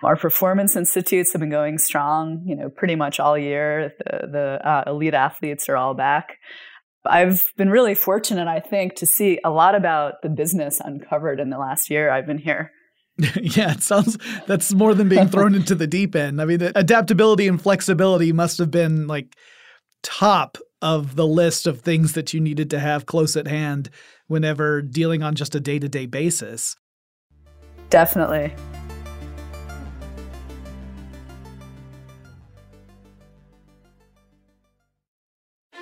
Our 0.04 0.16
performance 0.16 0.76
institutes 0.76 1.32
have 1.34 1.40
been 1.40 1.50
going 1.50 1.78
strong, 1.78 2.44
you 2.46 2.56
know, 2.56 2.70
pretty 2.70 2.96
much 2.96 3.20
all 3.20 3.38
year. 3.38 3.94
The, 3.98 4.28
the 4.28 4.68
uh, 4.68 4.84
elite 4.88 5.14
athletes 5.14 5.68
are 5.68 5.78
all 5.78 5.94
back. 5.94 6.38
I've 7.06 7.44
been 7.58 7.70
really 7.70 7.96
fortunate, 7.96 8.48
I 8.48 8.60
think, 8.60 8.96
to 8.96 9.06
see 9.06 9.40
a 9.44 9.50
lot 9.50 9.76
about 9.76 10.22
the 10.22 10.30
business 10.30 10.80
uncovered 10.80 11.40
in 11.40 11.50
the 11.50 11.58
last 11.58 11.90
year 11.90 12.12
I've 12.12 12.28
been 12.28 12.38
here. 12.38 12.72
yeah, 13.18 13.72
it 13.74 13.84
sounds 13.84 14.18
that's 14.48 14.74
more 14.74 14.94
than 14.94 15.10
being 15.10 15.28
thrown 15.28 15.54
into 15.56 15.76
the 15.76 15.88
deep 15.88 16.16
end. 16.16 16.42
I 16.42 16.46
mean, 16.46 16.60
the 16.60 16.78
adaptability 16.78 17.48
and 17.48 17.62
flexibility 17.62 18.32
must 18.32 18.58
have 18.58 18.72
been 18.72 19.08
like 19.08 19.36
top 20.02 20.58
of 20.82 21.16
the 21.16 21.28
list 21.28 21.68
of 21.68 21.82
things 21.82 22.14
that 22.14 22.34
you 22.34 22.40
needed 22.40 22.70
to 22.72 22.80
have 22.80 23.06
close 23.06 23.36
at 23.36 23.48
hand 23.48 23.90
whenever 24.28 24.82
dealing 24.82 25.22
on 25.22 25.36
just 25.36 25.54
a 25.54 25.60
day 25.60 25.78
to 25.78 25.90
day 25.90 26.06
basis. 26.06 26.76
Definitely. 27.90 28.54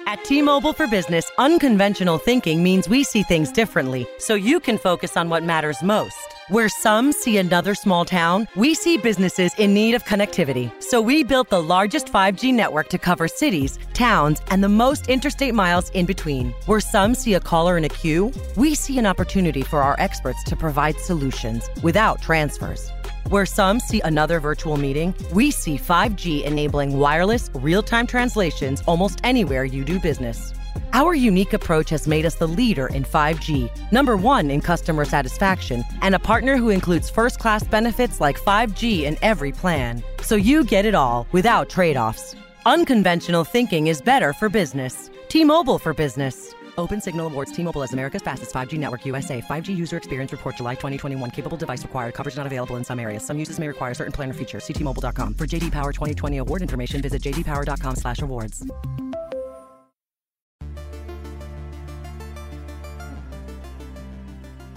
At 0.09 0.23
T 0.23 0.41
Mobile 0.41 0.73
for 0.73 0.87
Business, 0.87 1.31
unconventional 1.37 2.17
thinking 2.17 2.63
means 2.63 2.89
we 2.89 3.03
see 3.03 3.21
things 3.21 3.51
differently 3.51 4.07
so 4.17 4.33
you 4.33 4.59
can 4.59 4.79
focus 4.79 5.15
on 5.15 5.29
what 5.29 5.43
matters 5.43 5.83
most. 5.83 6.17
Where 6.47 6.67
some 6.67 7.11
see 7.11 7.37
another 7.37 7.75
small 7.75 8.05
town, 8.05 8.47
we 8.55 8.73
see 8.73 8.97
businesses 8.97 9.53
in 9.59 9.75
need 9.75 9.93
of 9.93 10.05
connectivity. 10.05 10.71
So 10.81 10.99
we 10.99 11.21
built 11.21 11.51
the 11.51 11.61
largest 11.61 12.07
5G 12.07 12.51
network 12.51 12.89
to 12.89 12.97
cover 12.97 13.27
cities, 13.27 13.77
towns, 13.93 14.41
and 14.47 14.63
the 14.63 14.75
most 14.83 15.09
interstate 15.09 15.53
miles 15.53 15.91
in 15.91 16.07
between. 16.07 16.55
Where 16.65 16.79
some 16.79 17.13
see 17.13 17.35
a 17.35 17.39
caller 17.39 17.77
in 17.77 17.83
a 17.83 17.89
queue, 17.89 18.33
we 18.55 18.73
see 18.73 18.97
an 18.97 19.05
opportunity 19.05 19.61
for 19.61 19.83
our 19.83 19.95
experts 19.99 20.43
to 20.45 20.55
provide 20.55 20.97
solutions 20.97 21.69
without 21.83 22.19
transfers. 22.19 22.91
Where 23.27 23.45
some 23.45 23.79
see 23.79 24.01
another 24.01 24.39
virtual 24.39 24.77
meeting, 24.77 25.13
we 25.33 25.51
see 25.51 25.77
5G 25.77 26.43
enabling 26.43 26.97
wireless, 26.97 27.49
real 27.53 27.83
time 27.83 28.07
translations 28.07 28.81
almost 28.87 29.19
anywhere 29.23 29.65
you 29.65 29.83
do 29.83 29.99
business. 29.99 30.53
Our 30.93 31.13
unique 31.13 31.53
approach 31.53 31.89
has 31.91 32.07
made 32.07 32.25
us 32.25 32.35
the 32.35 32.47
leader 32.47 32.87
in 32.87 33.03
5G, 33.03 33.91
number 33.91 34.17
one 34.17 34.49
in 34.49 34.61
customer 34.61 35.05
satisfaction, 35.05 35.83
and 36.01 36.15
a 36.15 36.19
partner 36.19 36.57
who 36.57 36.69
includes 36.69 37.09
first 37.09 37.39
class 37.39 37.63
benefits 37.63 38.19
like 38.19 38.39
5G 38.39 39.03
in 39.03 39.17
every 39.21 39.51
plan. 39.51 40.03
So 40.21 40.35
you 40.35 40.63
get 40.63 40.85
it 40.85 40.95
all 40.95 41.27
without 41.31 41.69
trade 41.69 41.97
offs. 41.97 42.35
Unconventional 42.65 43.43
thinking 43.43 43.87
is 43.87 44.01
better 44.01 44.33
for 44.33 44.49
business. 44.49 45.11
T 45.27 45.43
Mobile 45.43 45.77
for 45.77 45.93
Business. 45.93 46.55
Open 46.79 47.01
Signal 47.01 47.27
awards 47.27 47.51
T-Mobile 47.51 47.83
as 47.83 47.93
America's 47.93 48.23
fastest 48.23 48.53
5G 48.53 48.79
network 48.79 49.05
USA. 49.05 49.41
5G 49.41 49.75
user 49.75 49.97
experience 49.97 50.31
report 50.31 50.55
July 50.55 50.75
2021. 50.75 51.31
Capable 51.31 51.57
device 51.57 51.83
required. 51.83 52.13
Coverage 52.13 52.37
not 52.37 52.47
available 52.47 52.77
in 52.77 52.85
some 52.85 52.99
areas. 52.99 53.25
Some 53.25 53.37
uses 53.37 53.59
may 53.59 53.67
require 53.67 53.93
certain 53.93 54.13
plan 54.13 54.31
or 54.31 54.33
features. 54.33 54.65
T-Mobile.com. 54.65 55.33
For 55.35 55.45
JD 55.45 55.71
Power 55.71 55.91
2020 55.91 56.37
award 56.37 56.61
information, 56.61 57.01
visit 57.01 57.21
jdpower.com/awards. 57.21 58.65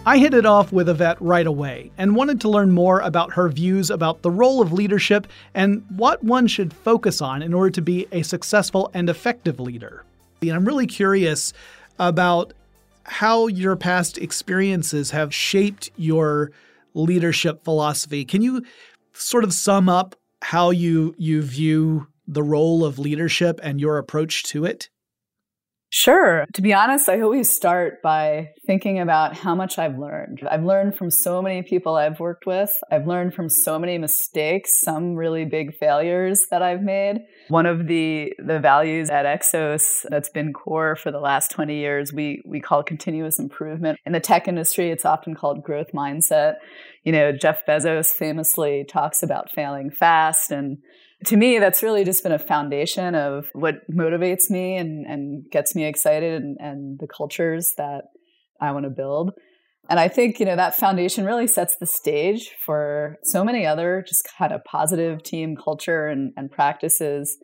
I 0.05 0.19
hit 0.19 0.35
it 0.35 0.45
off 0.45 0.73
with 0.73 0.89
Yvette 0.89 1.23
right 1.23 1.47
away 1.47 1.93
and 1.97 2.17
wanted 2.17 2.41
to 2.41 2.49
learn 2.49 2.73
more 2.73 2.99
about 2.99 3.35
her 3.35 3.49
views 3.49 3.89
about 3.89 4.23
the 4.23 4.33
role 4.33 4.61
of 4.61 4.73
leadership 4.73 5.29
and 5.55 5.85
what 5.95 6.25
one 6.25 6.49
should 6.49 6.73
focus 6.73 7.21
on 7.21 7.41
in 7.41 7.55
order 7.55 7.71
to 7.71 7.81
be 7.81 8.09
a 8.11 8.23
successful 8.23 8.91
and 8.95 9.09
effective 9.09 9.61
leader. 9.61 10.03
And 10.41 10.51
I'm 10.51 10.65
really 10.65 10.89
curious 10.89 11.53
about 11.99 12.53
how 13.05 13.47
your 13.47 13.77
past 13.77 14.19
experiences 14.19 15.11
have 15.11 15.35
shaped 15.35 15.91
your 15.97 16.53
leadership 16.95 17.65
philosophy. 17.65 18.25
Can 18.25 18.43
you 18.43 18.63
sort 19.13 19.45
of 19.45 19.53
sum 19.53 19.89
up 19.89 20.15
how 20.43 20.71
you 20.71 21.15
you 21.19 21.43
view 21.43 22.07
the 22.27 22.43
role 22.43 22.85
of 22.85 22.99
leadership 22.99 23.61
and 23.63 23.81
your 23.81 23.99
approach 23.99 24.45
to 24.45 24.65
it? 24.65 24.89
Sure. 25.95 26.47
To 26.55 26.63
be 26.63 26.73
honest, 26.73 27.07
I 27.11 27.21
always 27.21 27.53
start 27.53 28.01
by 28.01 28.53
thinking 28.67 28.99
about 28.99 29.37
how 29.37 29.55
much 29.55 29.79
I've 29.79 29.99
learned. 29.99 30.41
I've 30.51 30.65
learned 30.65 30.97
from 30.97 31.11
so 31.11 31.43
many 31.43 31.61
people 31.63 31.97
I've 31.97 32.19
worked 32.19 32.47
with. 32.47 32.71
I've 32.91 33.07
learned 33.07 33.35
from 33.35 33.51
so 33.51 33.79
many 33.79 33.99
mistakes, 33.99 34.81
some 34.81 35.17
really 35.17 35.45
big 35.45 35.77
failures 35.77 36.47
that 36.51 36.63
I've 36.63 36.81
made. 36.81 37.21
One 37.49 37.67
of 37.67 37.89
the 37.89 38.33
the 38.39 38.59
values 38.59 39.11
at 39.11 39.27
Exos 39.27 40.07
that's 40.09 40.31
been 40.31 40.55
core 40.55 40.97
for 40.97 41.11
the 41.13 41.21
last 41.21 41.51
20 41.51 41.77
years, 41.77 42.11
we 42.11 42.41
we 42.47 42.59
call 42.59 42.83
continuous 42.83 43.39
improvement. 43.39 43.99
In 44.07 44.13
the 44.13 44.21
tech 44.21 44.49
industry, 44.49 44.91
it's 44.91 45.05
often 45.05 45.35
called 45.35 45.63
growth 45.63 45.93
mindset. 45.93 46.55
You 47.05 47.13
know, 47.13 47.33
Jeff 47.33 47.67
Bezos 47.67 48.15
famously 48.15 48.87
talks 48.89 49.23
about 49.23 49.51
failing 49.51 49.91
fast 49.91 50.51
and 50.51 50.79
to 51.27 51.37
me, 51.37 51.59
that's 51.59 51.83
really 51.83 52.05
just 52.05 52.23
been 52.23 52.33
a 52.33 52.39
foundation 52.39 53.15
of 53.15 53.49
what 53.53 53.77
motivates 53.91 54.51
me 54.51 54.77
and, 54.77 55.07
and 55.07 55.51
gets 55.51 55.75
me 55.75 55.85
excited 55.85 56.43
and, 56.43 56.57
and 56.61 56.99
the 56.99 57.07
cultures 57.07 57.73
that 57.77 58.05
I 58.61 58.73
want 58.73 58.85
to 58.85 58.91
build. 58.91 59.33
And 59.89 59.99
I 59.99 60.09
think, 60.09 60.39
you 60.39 60.47
know, 60.47 60.57
that 60.57 60.77
foundation 60.77 61.25
really 61.25 61.47
sets 61.47 61.77
the 61.77 61.87
stage 61.87 62.51
for 62.65 63.19
so 63.25 63.45
many 63.45 63.67
other 63.67 64.05
just 64.07 64.29
kind 64.39 64.53
of 64.53 64.63
positive 64.65 65.23
team 65.23 65.57
culture 65.57 66.07
and, 66.07 66.33
and 66.37 66.51
practices, 66.51 67.37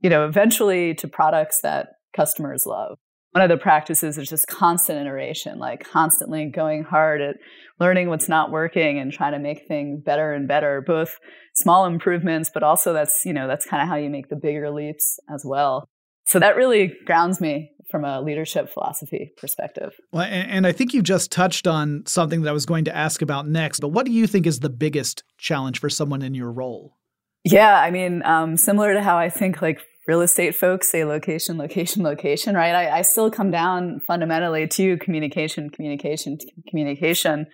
you 0.00 0.10
know, 0.10 0.26
eventually 0.26 0.94
to 0.94 1.08
products 1.08 1.60
that 1.62 1.90
customers 2.14 2.66
love 2.66 2.98
one 3.32 3.42
of 3.42 3.48
the 3.48 3.56
practices 3.56 4.18
is 4.18 4.28
just 4.28 4.46
constant 4.46 5.00
iteration, 5.00 5.58
like 5.58 5.84
constantly 5.84 6.46
going 6.46 6.82
hard 6.82 7.20
at 7.20 7.36
learning 7.78 8.08
what's 8.08 8.28
not 8.28 8.50
working 8.50 8.98
and 8.98 9.12
trying 9.12 9.32
to 9.32 9.38
make 9.38 9.66
things 9.68 10.00
better 10.02 10.32
and 10.32 10.48
better, 10.48 10.82
both 10.86 11.18
small 11.54 11.86
improvements, 11.86 12.50
but 12.52 12.62
also 12.62 12.92
that's, 12.92 13.24
you 13.24 13.32
know, 13.32 13.46
that's 13.46 13.66
kind 13.66 13.82
of 13.82 13.88
how 13.88 13.96
you 13.96 14.10
make 14.10 14.28
the 14.28 14.36
bigger 14.36 14.70
leaps 14.70 15.18
as 15.32 15.44
well. 15.44 15.84
So 16.26 16.38
that 16.38 16.56
really 16.56 16.94
grounds 17.06 17.40
me 17.40 17.70
from 17.90 18.04
a 18.04 18.20
leadership 18.20 18.70
philosophy 18.70 19.32
perspective. 19.38 19.94
Well, 20.12 20.24
and 20.24 20.66
I 20.66 20.72
think 20.72 20.92
you 20.92 21.02
just 21.02 21.32
touched 21.32 21.66
on 21.66 22.04
something 22.06 22.42
that 22.42 22.50
I 22.50 22.52
was 22.52 22.66
going 22.66 22.84
to 22.84 22.94
ask 22.94 23.22
about 23.22 23.48
next, 23.48 23.80
but 23.80 23.88
what 23.88 24.04
do 24.04 24.12
you 24.12 24.26
think 24.26 24.46
is 24.46 24.60
the 24.60 24.68
biggest 24.68 25.22
challenge 25.38 25.78
for 25.78 25.88
someone 25.88 26.22
in 26.22 26.34
your 26.34 26.52
role? 26.52 26.96
Yeah, 27.44 27.80
I 27.80 27.90
mean, 27.90 28.22
um, 28.24 28.56
similar 28.56 28.92
to 28.92 29.02
how 29.02 29.16
I 29.16 29.30
think 29.30 29.62
like 29.62 29.80
real 30.08 30.22
estate 30.22 30.56
folks 30.56 30.90
say 30.90 31.04
location, 31.04 31.58
location, 31.58 32.02
location, 32.02 32.54
right? 32.54 32.74
I, 32.74 32.98
I 32.98 33.02
still 33.02 33.30
come 33.30 33.50
down 33.50 34.00
fundamentally 34.00 34.66
to 34.68 34.96
communication, 34.96 35.68
communication, 35.68 36.38
communication, 36.66 37.46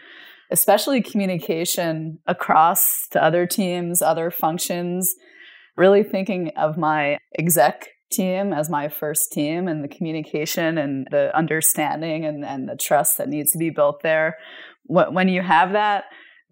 especially 0.53 1.03
communication 1.03 2.21
across 2.29 3.09
to 3.11 3.23
other 3.23 3.45
teams, 3.45 4.01
other 4.01 4.31
functions. 4.31 5.13
Really 5.77 6.05
thinking 6.05 6.53
of 6.57 6.79
my 6.79 7.19
exec 7.37 7.89
team 8.13 8.53
as 8.53 8.71
my 8.71 8.89
first 8.89 9.33
team 9.33 9.67
and 9.67 9.83
the 9.83 9.89
communication 9.89 10.79
and 10.79 11.09
the 11.11 11.37
understanding 11.37 12.25
and, 12.25 12.45
and 12.45 12.69
the 12.69 12.77
trust 12.77 13.19
that 13.19 13.29
needs 13.29 13.51
to 13.51 13.59
be 13.59 13.71
built 13.71 14.03
there. 14.05 14.37
When 14.87 15.27
you 15.27 15.43
have 15.43 15.73
that, 15.73 16.05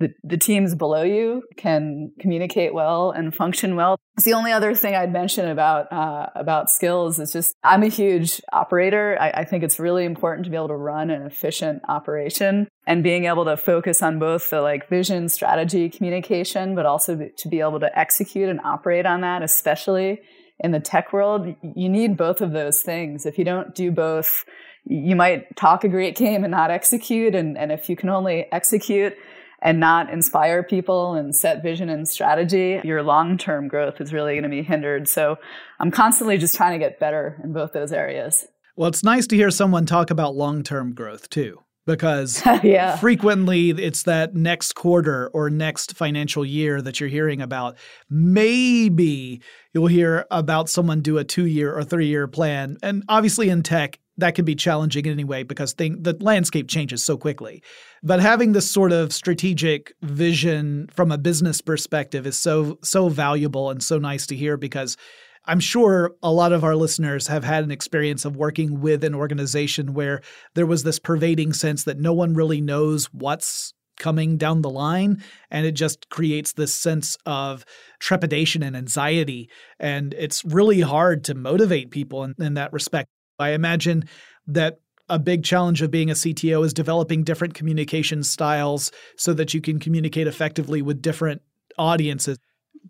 the, 0.02 0.14
the 0.23 0.37
teams 0.37 0.75
below 0.75 1.02
you 1.02 1.42
can 1.56 2.12
communicate 2.18 2.75
well 2.75 3.11
and 3.11 3.35
function 3.35 3.76
well. 3.76 3.99
It's 4.16 4.25
the 4.25 4.35
only 4.35 4.52
other 4.52 4.75
thing 4.75 4.94
I'd 4.94 5.12
mention 5.12 5.49
about 5.49 5.90
uh, 5.92 6.26
about 6.35 6.71
skills 6.71 7.18
is 7.18 7.32
just 7.32 7.54
I'm 7.64 7.82
a 7.82 7.88
huge 7.88 8.40
operator. 8.52 9.16
I, 9.21 9.30
I 9.30 9.44
think 9.44 9.62
it's 9.64 9.78
really 9.78 10.04
important 10.04 10.44
to 10.44 10.50
be 10.50 10.56
able 10.56 10.68
to 10.68 10.76
run 10.76 11.11
an 11.11 11.23
efficient 11.23 11.82
operation 11.88 12.68
and 12.87 13.02
being 13.02 13.25
able 13.25 13.44
to 13.47 13.56
focus 13.56 14.02
on 14.02 14.18
both 14.18 14.50
the 14.50 14.61
like 14.61 14.88
vision, 14.88 15.28
strategy, 15.28 15.88
communication, 15.88 16.75
but 16.75 16.85
also 16.85 17.30
to 17.37 17.49
be 17.49 17.61
able 17.61 17.80
to 17.80 17.99
execute 17.99 18.49
and 18.49 18.61
operate 18.64 19.06
on 19.06 19.21
that, 19.23 19.42
especially 19.42 20.21
in 20.61 20.73
the 20.73 20.80
tech 20.80 21.12
world. 21.12 21.54
You 21.62 21.88
need 21.88 22.16
both 22.16 22.40
of 22.40 22.52
those 22.52 22.82
things. 22.82 23.25
If 23.25 23.38
you 23.38 23.44
don't 23.44 23.75
do 23.75 23.90
both, 23.90 24.44
you 24.85 25.16
might 25.16 25.54
talk 25.56 25.85
a 25.85 25.88
great 25.88 26.16
game 26.16 26.44
and 26.44 26.50
not 26.50 26.71
execute. 26.71 27.35
And, 27.35 27.56
and 27.56 27.71
if 27.71 27.88
you 27.88 27.97
can 27.97 28.09
only 28.09 28.47
execute 28.52 29.14
and 29.62 29.78
not 29.78 30.12
inspire 30.12 30.62
people 30.62 31.14
and 31.14 31.35
set 31.35 31.62
vision 31.62 31.88
and 31.88 32.07
strategy, 32.09 32.81
your 32.85 33.02
long 33.02 33.38
term 33.38 33.69
growth 33.69 34.00
is 34.00 34.12
really 34.12 34.33
going 34.35 34.42
to 34.42 34.49
be 34.49 34.62
hindered. 34.62 35.09
So 35.09 35.37
I'm 35.78 35.90
constantly 35.90 36.37
just 36.38 36.57
trying 36.57 36.78
to 36.78 36.85
get 36.85 36.99
better 36.99 37.40
in 37.45 37.52
both 37.52 37.73
those 37.73 37.92
areas. 37.92 38.47
Well, 38.76 38.88
it's 38.88 39.04
nice 39.04 39.26
to 39.28 39.37
hear 39.37 39.50
someone 39.50 39.87
talk 39.87 40.11
about 40.11 40.35
long 40.35 40.62
term 40.62 40.95
growth 40.95 41.31
too 41.31 41.61
because 41.87 42.42
yeah. 42.62 42.97
frequently 42.97 43.71
it's 43.71 44.04
that 44.04 44.35
next 44.35 44.75
quarter 44.75 45.28
or 45.28 45.50
next 45.50 45.97
financial 45.97 46.45
year 46.45 46.81
that 46.81 47.00
you're 47.00 47.09
hearing 47.09 47.40
about. 47.40 47.76
Maybe 48.09 49.42
you'll 49.75 49.88
hear 49.88 50.26
about 50.31 50.69
someone 50.69 51.00
do 51.00 51.19
a 51.19 51.25
two 51.25 51.47
year 51.47 51.76
or 51.76 51.85
three 51.85 52.07
year 52.07 52.28
plan. 52.28 52.76
And 52.83 53.04
obviously 53.09 53.49
in 53.49 53.62
tech, 53.62 53.99
that 54.19 54.35
can 54.35 54.45
be 54.45 54.54
challenging 54.54 55.07
in 55.07 55.12
any 55.12 55.25
way 55.25 55.42
because 55.42 55.73
thing, 55.73 56.02
the 56.02 56.16
landscape 56.21 56.69
changes 56.69 57.02
so 57.02 57.16
quickly. 57.16 57.62
But 58.02 58.21
having 58.21 58.52
this 58.52 58.71
sort 58.71 58.92
of 58.92 59.12
strategic 59.12 59.92
vision 60.02 60.88
from 60.92 61.11
a 61.11 61.19
business 61.19 61.61
perspective 61.61 62.26
is 62.26 62.38
so 62.38 62.78
so 62.83 63.09
valuable 63.09 63.71
and 63.71 63.83
so 63.83 63.99
nice 63.99 64.26
to 64.28 64.37
hear 64.37 64.57
because 64.57 64.97
I'm 65.45 65.61
sure 65.61 66.12
a 66.23 66.31
lot 66.31 66.52
of 66.52 66.62
our 66.62 66.76
listeners 66.76 67.26
have 67.26 67.42
had 67.42 67.64
an 67.64 67.73
experience 67.73 68.25
of 68.25 68.37
working 68.37 68.81
with 68.81 69.02
an 69.02 69.14
organization 69.14 69.92
where 69.92 70.21
there 70.54 70.66
was 70.66 70.85
this 70.85 71.00
pervading 71.00 71.52
sense 71.52 71.85
that 71.85 71.99
no 71.99 72.12
one 72.12 72.35
really 72.35 72.61
knows 72.61 73.07
what's 73.07 73.75
coming 73.99 74.37
down 74.37 74.62
the 74.62 74.71
line 74.71 75.23
and 75.50 75.66
it 75.66 75.73
just 75.73 76.09
creates 76.09 76.52
this 76.54 76.75
sense 76.75 77.16
of 77.26 77.64
trepidation 78.00 78.62
and 78.62 78.76
anxiety 78.76 79.50
and 79.78 80.14
it's 80.14 80.45
really 80.45 80.81
hard 80.81 81.23
to 81.25 81.35
motivate 81.35 81.90
people 81.90 82.25
in, 82.25 82.35
in 82.38 82.54
that 82.54 82.73
respect 82.73 83.09
i 83.38 83.50
imagine 83.50 84.04
that 84.46 84.78
a 85.08 85.18
big 85.18 85.44
challenge 85.44 85.82
of 85.82 85.90
being 85.90 86.10
a 86.10 86.14
CTO 86.14 86.64
is 86.64 86.72
developing 86.72 87.22
different 87.22 87.52
communication 87.52 88.22
styles 88.22 88.90
so 89.16 89.34
that 89.34 89.52
you 89.52 89.60
can 89.60 89.78
communicate 89.78 90.26
effectively 90.26 90.80
with 90.80 91.02
different 91.02 91.42
audiences. 91.76 92.38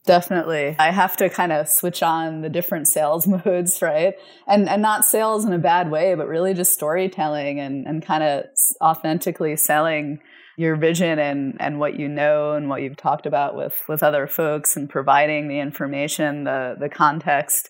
Definitely. 0.07 0.77
I 0.79 0.91
have 0.91 1.17
to 1.19 1.29
kind 1.29 1.53
of 1.53 1.69
switch 1.69 2.03
on 2.03 2.43
the 2.43 2.49
different 2.49 2.89
sales 2.89 3.27
modes, 3.45 3.83
right? 3.83 4.15
And 4.47 4.69
and 4.69 4.81
not 4.81 5.05
sales 5.05 5.45
in 5.45 5.53
a 5.53 5.59
bad 5.59 5.91
way, 5.91 6.15
but 6.15 6.29
really 6.29 6.55
just 6.55 6.73
storytelling 6.73 7.61
and, 7.61 7.87
and 7.87 8.05
kind 8.05 8.23
of 8.23 8.45
authentically 8.81 9.57
selling 9.57 10.21
your 10.57 10.77
vision 10.77 11.19
and, 11.19 11.57
and 11.61 11.81
what 11.81 11.99
you 11.99 12.09
know 12.09 12.53
and 12.53 12.69
what 12.69 12.83
you've 12.83 12.97
talked 12.97 13.27
about 13.27 13.57
with, 13.57 13.83
with 13.89 14.03
other 14.03 14.27
folks 14.27 14.77
and 14.77 14.89
providing 14.89 15.49
the 15.49 15.59
information, 15.59 16.45
the 16.45 16.77
the 16.79 16.89
context. 16.89 17.69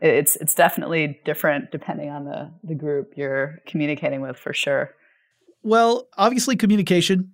It's 0.00 0.36
it's 0.36 0.54
definitely 0.54 1.20
different 1.24 1.70
depending 1.70 2.10
on 2.10 2.24
the, 2.24 2.50
the 2.64 2.74
group 2.74 3.14
you're 3.16 3.60
communicating 3.66 4.20
with 4.20 4.36
for 4.36 4.52
sure. 4.52 4.90
Well, 5.62 6.08
obviously 6.16 6.56
communication 6.56 7.32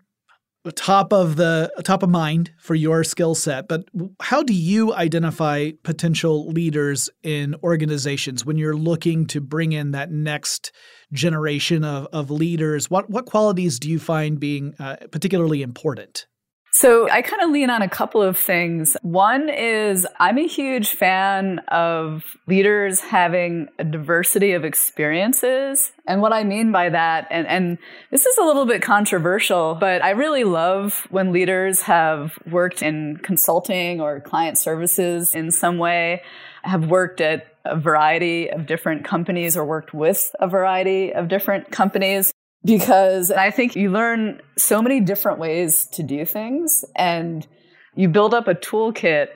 top 0.71 1.13
of 1.13 1.35
the 1.35 1.73
top 1.83 2.05
of 2.05 2.09
mind 2.09 2.53
for 2.57 2.77
your 2.77 3.03
skill 3.03 3.35
set 3.35 3.67
but 3.67 3.85
how 4.21 4.45
do 4.45 4.55
you 4.55 4.95
identify 4.95 5.73
potential 5.83 6.49
leaders 6.51 7.11
in 7.25 7.57
organizations 7.65 8.47
when 8.47 8.57
you're 8.57 8.77
looking 8.77 9.27
to 9.27 9.41
bring 9.41 9.73
in 9.73 9.91
that 9.91 10.13
next 10.13 10.71
generation 11.13 11.83
of, 11.83 12.07
of 12.13 12.31
leaders 12.31 12.89
what 12.89 13.11
what 13.11 13.27
qualities 13.27 13.81
do 13.81 13.91
you 13.91 13.99
find 13.99 14.39
being 14.39 14.73
uh, 14.79 14.95
particularly 15.11 15.63
important 15.63 16.27
so 16.75 17.09
I 17.11 17.21
kind 17.21 17.43
of 17.43 17.51
lean 17.51 17.69
on 17.69 17.83
a 17.83 17.89
couple 17.89 18.23
of 18.23 18.39
things. 18.39 18.97
One 19.03 19.51
is 19.51 20.07
I'm 20.19 20.39
a 20.39 20.47
huge 20.47 20.89
fan 20.89 21.59
of 21.69 22.25
leaders 22.47 23.01
having 23.01 23.69
a 23.79 23.85
diversity 23.85 24.53
of 24.53 24.65
experiences. 24.65 25.93
And 26.07 26.23
what 26.23 26.33
I 26.33 26.45
mean 26.45 26.73
by 26.73 26.89
that, 26.89 27.29
and, 27.31 27.47
and 27.47 27.79
this 28.11 28.25
is 28.25 28.39
a 28.39 28.43
little 28.43 28.65
bit 28.65 28.81
controversial, 28.81 29.75
but 29.75 30.03
I 30.03 30.11
really 30.11 30.45
love 30.45 31.07
when 31.11 31.31
leaders 31.31 31.83
have 31.83 32.39
worked 32.51 32.83
in 32.83 33.19
consulting 33.19 34.01
or 34.01 34.21
client 34.21 34.57
services 34.57 35.35
in 35.35 35.51
some 35.51 35.77
way, 35.77 36.23
have 36.63 36.87
worked 36.87 37.21
at 37.21 37.49
a 37.65 37.77
variety 37.77 38.51
of 38.51 38.67
different 38.67 39.05
companies 39.05 39.57
or 39.57 39.65
worked 39.65 39.93
with 39.93 40.35
a 40.41 40.49
variety 40.49 41.13
of 41.13 41.29
different 41.29 41.71
companies 41.71 42.32
because 42.65 43.31
I 43.31 43.51
think 43.51 43.75
you 43.75 43.91
learn 43.91 44.41
so 44.57 44.81
many 44.81 45.01
different 45.01 45.39
ways 45.39 45.87
to 45.93 46.03
do 46.03 46.25
things 46.25 46.85
and 46.95 47.47
you 47.95 48.09
build 48.09 48.35
up 48.35 48.49
a 48.49 48.55
toolkit 48.55 49.29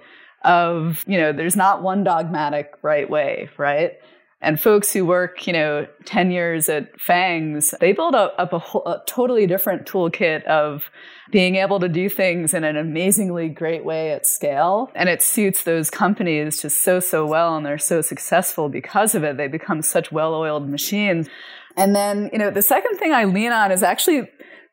of, 0.44 1.04
you 1.06 1.18
know, 1.18 1.32
there's 1.32 1.56
not 1.56 1.82
one 1.82 2.04
dogmatic 2.04 2.72
right 2.82 3.08
way, 3.08 3.50
right? 3.58 3.94
And 4.42 4.60
folks 4.60 4.92
who 4.92 5.04
work, 5.04 5.46
you 5.46 5.52
know, 5.52 5.86
10 6.04 6.30
years 6.30 6.68
at 6.68 6.96
FAANGs, 6.98 7.76
they 7.78 7.92
build 7.92 8.14
up, 8.14 8.34
up 8.38 8.52
a, 8.52 8.58
whole, 8.58 8.86
a 8.86 9.02
totally 9.06 9.46
different 9.46 9.86
toolkit 9.86 10.44
of 10.44 10.84
being 11.32 11.56
able 11.56 11.80
to 11.80 11.88
do 11.88 12.08
things 12.08 12.52
in 12.52 12.62
an 12.62 12.76
amazingly 12.76 13.48
great 13.48 13.84
way 13.84 14.12
at 14.12 14.26
scale. 14.26 14.90
And 14.94 15.08
it 15.08 15.22
suits 15.22 15.62
those 15.62 15.90
companies 15.90 16.60
just 16.60 16.84
so, 16.84 17.00
so 17.00 17.26
well. 17.26 17.56
And 17.56 17.64
they're 17.64 17.78
so 17.78 18.02
successful 18.02 18.68
because 18.68 19.14
of 19.14 19.24
it. 19.24 19.38
They 19.38 19.48
become 19.48 19.80
such 19.82 20.12
well 20.12 20.34
oiled 20.34 20.68
machines. 20.68 21.28
And 21.76 21.94
then, 21.94 22.30
you 22.32 22.38
know, 22.38 22.50
the 22.50 22.62
second 22.62 22.98
thing 22.98 23.12
I 23.12 23.24
lean 23.24 23.52
on 23.52 23.70
is 23.70 23.82
actually 23.82 24.30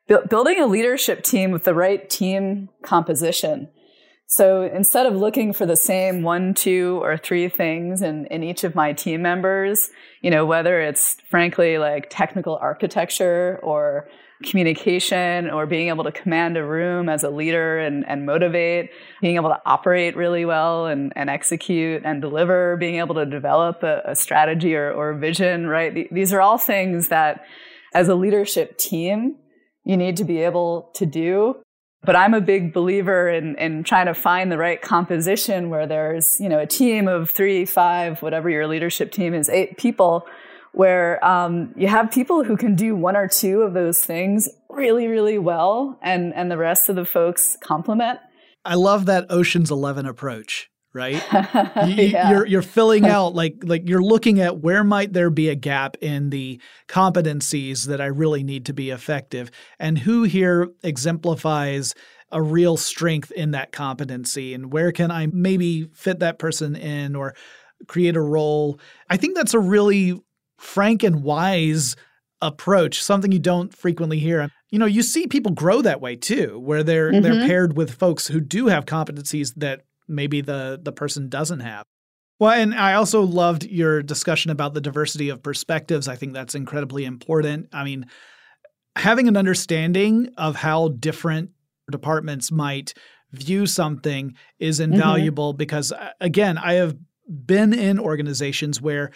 bu- 0.08 0.26
building 0.30 0.60
a 0.60 0.66
leadership 0.66 1.24
team 1.24 1.52
with 1.52 1.63
the 1.63 1.74
right 1.74 2.10
team 2.10 2.70
composition. 2.84 3.70
So 4.28 4.63
instead 4.63 5.06
of 5.06 5.16
looking 5.16 5.54
for 5.54 5.66
the 5.66 5.76
same 5.76 6.24
one, 6.24 6.54
two, 6.54 7.00
or 7.04 7.18
three 7.18 7.50
things 7.50 8.02
in, 8.02 8.26
in 8.28 8.42
each 8.42 8.63
of 8.63 8.74
my 8.74 8.94
team 8.94 9.22
members, 9.22 9.89
you 10.22 10.32
know, 10.32 10.46
whether 10.46 10.82
it's 10.82 11.18
frankly 11.30 11.78
like 11.78 12.08
technical 12.10 12.56
architecture 12.56 13.60
or 13.62 14.10
communication 14.43 15.49
or 15.49 15.65
being 15.65 15.88
able 15.88 16.03
to 16.03 16.12
command 16.12 16.58
a 16.58 16.63
room 16.63 17.10
as 17.10 17.23
a 17.23 17.29
leader 17.29 17.79
and, 17.79 18.08
and 18.08 18.25
motivate, 18.25 18.91
being 19.21 19.36
able 19.36 19.49
to 19.49 19.62
operate 19.65 20.15
really 20.15 20.45
well 20.45 20.88
and, 20.88 21.13
and 21.15 21.29
execute 21.29 22.01
and 22.06 22.21
deliver, 22.21 22.77
being 22.77 22.95
able 22.95 23.15
to 23.15 23.25
develop 23.25 23.84
a, 23.84 24.01
a 24.06 24.15
strategy 24.15 24.75
or, 24.75 24.91
or 24.91 25.13
vision, 25.13 25.67
right? 25.67 26.08
These 26.13 26.34
are 26.34 26.41
all 26.41 26.58
things 26.58 27.08
that 27.08 27.45
as 27.93 28.08
a 28.08 28.15
leadership 28.15 28.77
team, 28.77 29.38
you 29.84 29.97
need 29.97 30.17
to 30.17 30.23
be 30.23 30.39
able 30.39 30.91
to 30.95 31.06
do. 31.06 31.58
But 32.06 32.17
I'm 32.17 32.34
a 32.34 32.41
big 32.41 32.73
believer 32.73 33.29
in, 33.29 33.56
in 33.58 33.84
trying 33.84 34.08
to 34.08 34.13
find 34.13 34.51
the 34.51 34.58
right 34.58 34.82
composition 34.82 35.69
where 35.69 35.88
there's, 35.88 36.39
you 36.39 36.49
know, 36.49 36.60
a 36.60 36.67
team 36.67 37.08
of 37.08 37.29
three, 37.29 37.65
five, 37.65 38.21
whatever 38.21 38.49
your 38.49 38.67
leadership 38.67 39.12
team 39.12 39.34
is, 39.34 39.47
eight 39.47 39.77
people 39.77 40.25
where 40.74 41.24
um, 41.24 41.74
you 41.78 41.88
have 41.88 42.12
people 42.12 42.44
who 42.44 42.58
can 42.58 42.76
do 42.76 42.96
one 42.96 43.16
or 43.16 43.28
two 43.28 43.62
of 43.62 43.74
those 43.74 44.04
things 44.04 44.50
really, 44.70 45.08
really 45.08 45.38
well, 45.38 45.98
and 46.02 46.34
and 46.34 46.52
the 46.52 46.58
rest 46.58 46.90
of 46.90 46.96
the 46.96 47.06
folks 47.06 47.58
complement. 47.64 48.20
I 48.66 48.76
love 48.76 49.06
that 49.06 49.28
Ocean's 49.30 49.72
Eleven 49.72 50.06
approach. 50.06 50.70
Right, 50.96 51.24
you, 51.88 52.04
yeah. 52.06 52.30
you're 52.30 52.46
you're 52.46 52.62
filling 52.62 53.06
out 53.10 53.34
like 53.34 53.56
like 53.64 53.88
you're 53.88 54.04
looking 54.04 54.40
at 54.40 54.60
where 54.60 54.84
might 54.84 55.14
there 55.14 55.30
be 55.30 55.50
a 55.50 55.56
gap 55.56 55.98
in 56.02 56.30
the 56.30 56.62
competencies 56.88 57.86
that 57.86 58.02
I 58.02 58.06
really 58.06 58.44
need 58.44 58.66
to 58.68 58.74
be 58.74 58.90
effective, 58.90 59.50
and 59.80 59.98
who 59.98 60.24
here 60.24 60.70
exemplifies 60.84 61.96
a 62.32 62.42
real 62.42 62.78
strength 62.78 63.32
in 63.32 63.52
that 63.52 63.72
competency, 63.72 64.54
and 64.54 64.72
where 64.72 64.92
can 64.92 65.12
I 65.12 65.28
maybe 65.28 65.90
fit 65.94 66.20
that 66.20 66.40
person 66.40 66.76
in 66.76 67.16
or 67.16 67.36
create 67.88 68.16
a 68.16 68.22
role. 68.22 68.80
I 69.10 69.18
think 69.18 69.36
that's 69.36 69.54
a 69.54 69.60
really 69.60 70.20
frank 70.63 71.04
and 71.04 71.23
wise 71.23 71.95
approach, 72.41 73.02
something 73.02 73.32
you 73.32 73.39
don't 73.39 73.76
frequently 73.76 74.19
hear. 74.19 74.49
You 74.69 74.80
know, 74.80 74.86
you 74.86 75.04
see 75.04 75.28
people 75.28 75.52
grow 75.52 75.82
that 75.82 76.02
way 76.02 76.15
too, 76.15 76.60
where 76.60 76.84
they're 76.84 77.12
mm-hmm. 77.12 77.21
they're 77.21 77.47
paired 77.47 77.78
with 77.78 77.93
folks 77.93 78.28
who 78.28 78.39
do 78.39 78.67
have 78.67 78.86
competencies 78.86 79.54
that 79.58 79.82
maybe 80.08 80.41
the 80.41 80.80
the 80.82 80.91
person 80.91 81.30
doesn't 81.30 81.60
have. 81.60 81.86
Well, 82.39 82.52
and 82.52 82.73
I 82.73 82.95
also 82.95 83.21
loved 83.21 83.63
your 83.63 84.02
discussion 84.02 84.52
about 84.52 84.73
the 84.73 84.82
diversity 84.82 85.30
of 85.30 85.43
perspectives. 85.43 86.08
I 86.08 86.15
think 86.15 86.34
that's 86.34 86.56
incredibly 86.56 87.06
important. 87.06 87.69
I 87.71 87.84
mean, 87.84 88.08
having 88.95 89.28
an 89.28 89.38
understanding 89.38 90.30
of 90.38 90.56
how 90.56 90.89
different 90.89 91.52
departments 91.91 92.52
might 92.52 92.93
view 93.32 93.65
something 93.65 94.36
is 94.60 94.80
mm-hmm. 94.80 94.93
invaluable 94.93 95.54
mm-hmm. 95.54 95.58
because 95.58 95.91
uh, 95.91 96.10
again, 96.19 96.58
I 96.58 96.73
have 96.73 96.95
been 97.28 97.73
in 97.73 97.99
organizations 97.99 98.82
where 98.82 99.12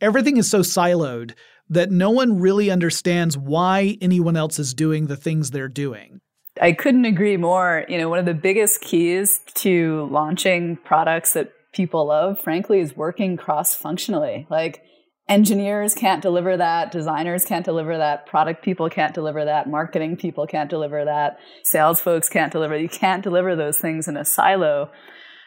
everything 0.00 0.36
is 0.36 0.50
so 0.50 0.60
siloed 0.60 1.34
that 1.68 1.90
no 1.90 2.10
one 2.10 2.38
really 2.38 2.70
understands 2.70 3.36
why 3.36 3.96
anyone 4.00 4.36
else 4.36 4.58
is 4.58 4.74
doing 4.74 5.06
the 5.06 5.16
things 5.16 5.50
they're 5.50 5.68
doing. 5.68 6.20
I 6.60 6.72
couldn't 6.72 7.04
agree 7.04 7.36
more. 7.36 7.84
You 7.88 7.98
know, 7.98 8.08
one 8.08 8.18
of 8.18 8.24
the 8.24 8.34
biggest 8.34 8.80
keys 8.80 9.40
to 9.56 10.08
launching 10.10 10.76
products 10.76 11.32
that 11.34 11.52
people 11.72 12.06
love, 12.06 12.40
frankly, 12.40 12.80
is 12.80 12.96
working 12.96 13.36
cross 13.36 13.74
functionally. 13.74 14.46
Like, 14.48 14.82
engineers 15.28 15.94
can't 15.94 16.22
deliver 16.22 16.56
that, 16.56 16.92
designers 16.92 17.44
can't 17.44 17.64
deliver 17.64 17.98
that, 17.98 18.26
product 18.26 18.64
people 18.64 18.88
can't 18.88 19.12
deliver 19.12 19.44
that, 19.44 19.68
marketing 19.68 20.16
people 20.16 20.46
can't 20.46 20.70
deliver 20.70 21.04
that, 21.04 21.38
sales 21.64 22.00
folks 22.00 22.28
can't 22.28 22.52
deliver. 22.52 22.76
You 22.76 22.88
can't 22.88 23.22
deliver 23.22 23.56
those 23.56 23.78
things 23.78 24.08
in 24.08 24.16
a 24.16 24.24
silo. 24.24 24.90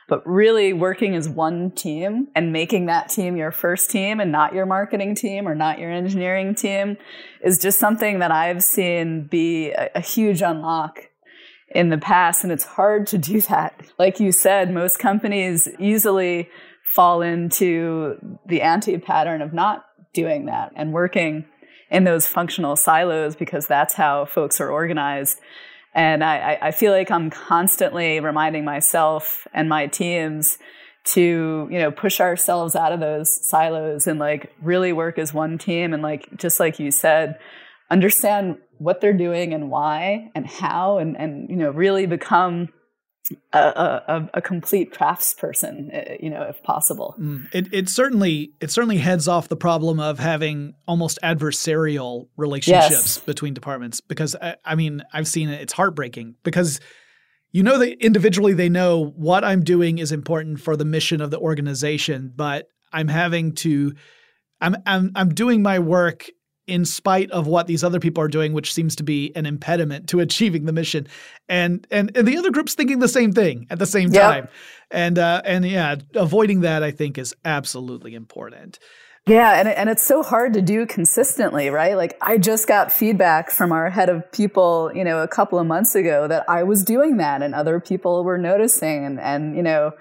But 0.10 0.26
really 0.26 0.74
working 0.74 1.16
as 1.16 1.30
one 1.30 1.72
team 1.72 2.28
and 2.36 2.52
making 2.52 2.88
that 2.88 3.10
team 3.10 3.38
your 3.38 3.52
first 3.52 3.90
team 3.92 4.20
and 4.20 4.32
not 4.32 4.54
your 4.54 4.66
marketing 4.66 5.16
team 5.16 5.48
or 5.48 5.56
not 5.56 5.80
your 5.80 5.92
engineering 5.92 6.56
team 6.56 6.98
is 7.44 7.60
just 7.60 7.80
something 7.80 8.20
that 8.20 8.32
I've 8.32 8.64
seen 8.64 9.28
be 9.28 9.70
a, 9.70 9.90
a 9.96 10.02
huge 10.02 10.42
unlock 10.42 11.10
in 11.70 11.90
the 11.90 11.98
past. 11.98 12.44
And 12.44 12.52
it's 12.52 12.66
hard 12.66 13.06
to 13.08 13.18
do 13.18 13.40
that. 13.42 13.80
Like 14.00 14.20
you 14.20 14.32
said, 14.32 14.74
most 14.74 14.98
companies 14.98 15.70
easily 15.80 16.50
fall 16.84 17.22
into 17.22 18.18
the 18.48 18.62
anti 18.64 18.98
pattern 18.98 19.44
of 19.44 19.54
not 19.54 19.86
doing 20.14 20.48
that 20.48 20.72
and 20.76 20.92
working 20.92 21.46
in 21.92 22.04
those 22.04 22.28
functional 22.28 22.76
silos 22.76 23.36
because 23.36 23.68
that's 23.68 23.94
how 23.94 24.26
folks 24.26 24.60
are 24.60 24.70
organized. 24.70 25.40
And 25.94 26.24
I, 26.24 26.58
I 26.62 26.72
feel 26.72 26.92
like 26.92 27.10
I'm 27.10 27.30
constantly 27.30 28.20
reminding 28.20 28.64
myself 28.64 29.48
and 29.54 29.68
my 29.68 29.88
teams 29.88 30.58
to, 31.06 31.68
you 31.72 31.80
know, 31.80 31.92
push 31.92 32.20
ourselves 32.20 32.76
out 32.76 32.92
of 32.92 33.00
those 33.00 33.48
silos 33.48 34.06
and 34.06 34.20
like 34.20 34.54
really 34.62 34.94
work 34.94 35.18
as 35.18 35.34
one 35.34 35.58
team. 35.58 35.94
And 35.94 36.04
like, 36.04 36.38
just 36.38 36.60
like 36.60 36.80
you 36.80 36.92
said, 36.92 37.40
understand 37.90 38.58
what 38.78 39.02
they're 39.02 39.14
doing 39.14 39.54
and 39.54 39.72
why 39.72 40.32
and 40.36 40.46
how 40.46 41.00
and, 41.00 41.18
and, 41.18 41.50
you 41.50 41.56
know, 41.56 41.72
really 41.72 42.06
become 42.06 42.70
a, 43.54 43.60
a, 43.60 44.30
a, 44.36 44.42
complete 44.42 44.94
craftsperson, 44.94 45.94
uh, 45.94 46.16
you 46.20 46.30
know, 46.30 46.44
if 46.44 46.62
possible. 46.64 47.16
Mm. 47.20 47.48
It, 47.54 47.74
it 47.74 47.90
certainly 47.90 48.54
it 48.60 48.72
certainly 48.72 48.98
heads 48.98 49.28
off 49.28 49.48
the 49.48 49.56
problem 49.56 50.00
of 50.00 50.20
having 50.20 50.74
almost 50.88 51.20
adversarial 51.24 52.28
relationships 52.38 52.92
yes. 52.92 53.18
between 53.20 53.54
departments. 53.54 54.02
Because 54.02 54.36
I, 54.42 54.56
I 54.66 54.76
mean, 54.76 55.04
I've 55.14 55.28
seen 55.28 55.50
it; 55.50 55.62
it's 55.62 55.74
heartbreaking 55.74 56.36
because 56.44 56.80
you 57.52 57.62
know 57.62 57.78
that 57.78 58.04
individually 58.04 58.54
they 58.54 58.70
know 58.70 59.14
what 59.16 59.44
I'm 59.44 59.64
doing 59.64 60.00
is 60.00 60.12
important 60.12 60.60
for 60.60 60.76
the 60.76 60.86
mission 60.86 61.22
of 61.22 61.30
the 61.30 61.40
organization, 61.40 62.34
but 62.36 62.68
I'm 62.92 63.08
having 63.08 63.54
to 63.56 63.94
I'm 64.62 64.76
I'm 64.86 65.12
I'm 65.16 65.30
doing 65.30 65.62
my 65.62 65.80
work 65.80 66.30
in 66.70 66.86
spite 66.86 67.32
of 67.32 67.48
what 67.48 67.68
these 67.68 67.84
other 67.84 68.00
people 68.00 68.24
are 68.24 68.28
doing, 68.28 68.54
which 68.54 68.74
seems 68.74 68.96
to 68.98 69.04
be 69.04 69.32
an 69.36 69.46
impediment 69.46 70.08
to 70.10 70.20
achieving 70.22 70.66
the 70.66 70.74
mission. 70.74 71.08
And 71.48 71.86
and, 71.92 72.16
and 72.16 72.28
the 72.28 72.38
other 72.38 72.52
group's 72.52 72.76
thinking 72.76 73.00
the 73.00 73.08
same 73.08 73.34
thing 73.34 73.68
at 73.70 73.80
the 73.80 73.86
same 73.86 74.12
time. 74.12 74.48
And 74.92 75.18
uh, 75.18 75.42
and 75.46 75.66
yeah, 75.66 75.96
avoiding 76.16 76.62
that 76.62 76.84
I 76.84 76.92
think 76.92 77.18
is 77.18 77.36
absolutely 77.44 78.16
important. 78.16 78.80
Yeah, 79.28 79.60
and 79.60 79.68
and 79.68 79.90
it's 79.90 80.04
so 80.04 80.24
hard 80.24 80.54
to 80.54 80.62
do 80.62 80.88
consistently, 80.88 81.70
right? 81.70 81.96
Like 81.96 82.18
I 82.22 82.38
just 82.38 82.68
got 82.68 82.92
feedback 82.92 83.52
from 83.52 83.72
our 83.72 83.90
head 83.90 84.10
of 84.10 84.32
people, 84.32 84.92
you 84.96 85.04
know, 85.04 85.22
a 85.22 85.28
couple 85.28 85.60
of 85.60 85.68
months 85.68 85.94
ago 85.94 86.28
that 86.28 86.50
I 86.50 86.64
was 86.64 86.84
doing 86.84 87.18
that, 87.18 87.44
and 87.44 87.54
other 87.54 87.80
people 87.80 88.24
were 88.24 88.38
noticing, 88.40 89.06
and 89.06 89.20
and 89.20 89.56
you 89.56 89.62
know, 89.62 89.92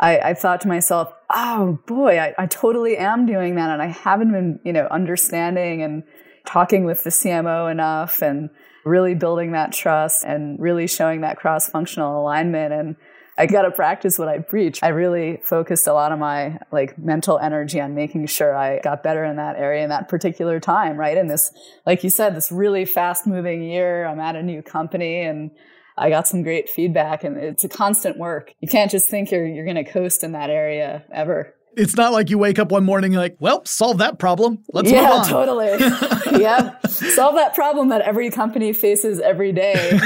I, 0.00 0.18
I 0.18 0.34
thought 0.34 0.60
to 0.62 0.68
myself, 0.68 1.12
oh 1.30 1.78
boy, 1.86 2.18
I, 2.18 2.34
I 2.38 2.46
totally 2.46 2.96
am 2.96 3.26
doing 3.26 3.56
that. 3.56 3.70
And 3.70 3.82
I 3.82 3.86
haven't 3.86 4.32
been, 4.32 4.60
you 4.64 4.72
know, 4.72 4.86
understanding 4.90 5.82
and 5.82 6.04
talking 6.46 6.84
with 6.84 7.04
the 7.04 7.10
CMO 7.10 7.70
enough 7.70 8.22
and 8.22 8.50
really 8.84 9.14
building 9.14 9.52
that 9.52 9.72
trust 9.72 10.24
and 10.24 10.58
really 10.60 10.86
showing 10.86 11.20
that 11.22 11.36
cross 11.36 11.68
functional 11.68 12.20
alignment. 12.20 12.72
And 12.72 12.96
I 13.36 13.46
got 13.46 13.62
to 13.62 13.70
practice 13.70 14.18
what 14.18 14.28
I 14.28 14.38
preach. 14.38 14.82
I 14.82 14.88
really 14.88 15.40
focused 15.44 15.86
a 15.86 15.92
lot 15.92 16.10
of 16.10 16.18
my 16.18 16.58
like 16.72 16.98
mental 16.98 17.38
energy 17.38 17.80
on 17.80 17.94
making 17.94 18.26
sure 18.26 18.56
I 18.56 18.80
got 18.80 19.02
better 19.02 19.24
in 19.24 19.36
that 19.36 19.56
area 19.56 19.82
in 19.82 19.90
that 19.90 20.08
particular 20.08 20.58
time, 20.58 20.96
right? 20.96 21.16
In 21.16 21.28
this, 21.28 21.52
like 21.86 22.02
you 22.02 22.10
said, 22.10 22.34
this 22.34 22.50
really 22.50 22.84
fast 22.84 23.26
moving 23.26 23.62
year, 23.62 24.06
I'm 24.06 24.20
at 24.20 24.36
a 24.36 24.42
new 24.42 24.62
company 24.62 25.22
and 25.22 25.50
I 25.98 26.10
got 26.10 26.28
some 26.28 26.42
great 26.42 26.68
feedback 26.68 27.24
and 27.24 27.36
it's 27.36 27.64
a 27.64 27.68
constant 27.68 28.18
work. 28.18 28.52
You 28.60 28.68
can't 28.68 28.90
just 28.90 29.08
think 29.08 29.30
you're 29.30 29.46
you're 29.46 29.64
going 29.64 29.82
to 29.82 29.90
coast 29.90 30.22
in 30.22 30.32
that 30.32 30.50
area 30.50 31.04
ever. 31.12 31.54
It's 31.76 31.96
not 31.96 32.12
like 32.12 32.28
you 32.28 32.38
wake 32.38 32.58
up 32.58 32.72
one 32.72 32.84
morning 32.84 33.12
like, 33.12 33.36
well, 33.38 33.64
solve 33.64 33.98
that 33.98 34.18
problem. 34.18 34.64
Let's 34.72 34.90
yeah, 34.90 35.02
move 35.02 35.10
on. 35.10 35.28
totally. 35.28 35.68
yeah, 36.40 36.76
solve 36.88 37.36
that 37.36 37.54
problem 37.54 37.90
that 37.90 38.00
every 38.00 38.30
company 38.30 38.72
faces 38.72 39.20
every 39.20 39.52
day. 39.52 39.98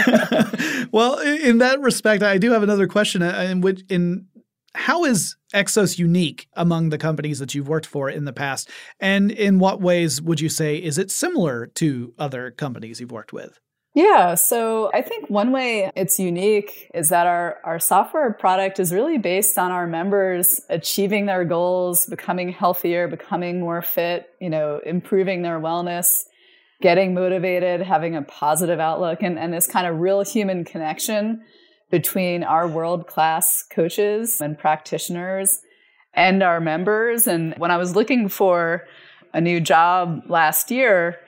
well, 0.92 1.18
in 1.18 1.58
that 1.58 1.80
respect, 1.80 2.22
I 2.22 2.36
do 2.36 2.50
have 2.50 2.62
another 2.62 2.86
question. 2.86 3.22
Uh, 3.22 3.46
in 3.50 3.62
which, 3.62 3.82
in 3.88 4.26
how 4.74 5.04
is 5.04 5.36
Exos 5.54 5.98
unique 5.98 6.48
among 6.54 6.90
the 6.90 6.98
companies 6.98 7.38
that 7.38 7.54
you've 7.54 7.68
worked 7.68 7.86
for 7.86 8.10
in 8.10 8.26
the 8.26 8.32
past, 8.32 8.68
and 9.00 9.30
in 9.30 9.58
what 9.58 9.80
ways 9.80 10.20
would 10.20 10.40
you 10.40 10.48
say 10.48 10.76
is 10.76 10.98
it 10.98 11.10
similar 11.10 11.66
to 11.66 12.12
other 12.18 12.50
companies 12.50 13.00
you've 13.00 13.12
worked 13.12 13.32
with? 13.32 13.58
Yeah, 13.94 14.36
so 14.36 14.90
I 14.94 15.02
think 15.02 15.28
one 15.28 15.52
way 15.52 15.90
it's 15.94 16.18
unique 16.18 16.90
is 16.94 17.10
that 17.10 17.26
our, 17.26 17.58
our 17.62 17.78
software 17.78 18.32
product 18.32 18.80
is 18.80 18.90
really 18.90 19.18
based 19.18 19.58
on 19.58 19.70
our 19.70 19.86
members 19.86 20.62
achieving 20.70 21.26
their 21.26 21.44
goals, 21.44 22.06
becoming 22.06 22.50
healthier, 22.52 23.06
becoming 23.06 23.60
more 23.60 23.82
fit, 23.82 24.30
you 24.40 24.48
know, 24.48 24.80
improving 24.86 25.42
their 25.42 25.60
wellness, 25.60 26.22
getting 26.80 27.12
motivated, 27.12 27.82
having 27.82 28.16
a 28.16 28.22
positive 28.22 28.80
outlook, 28.80 29.22
and, 29.22 29.38
and 29.38 29.52
this 29.52 29.66
kind 29.66 29.86
of 29.86 30.00
real 30.00 30.24
human 30.24 30.64
connection 30.64 31.42
between 31.90 32.42
our 32.44 32.66
world 32.66 33.06
class 33.06 33.62
coaches 33.70 34.40
and 34.40 34.58
practitioners 34.58 35.60
and 36.14 36.42
our 36.42 36.60
members. 36.60 37.26
And 37.26 37.54
when 37.58 37.70
I 37.70 37.76
was 37.76 37.94
looking 37.94 38.30
for 38.30 38.86
a 39.34 39.40
new 39.40 39.60
job 39.60 40.22
last 40.28 40.70
year, 40.70 41.18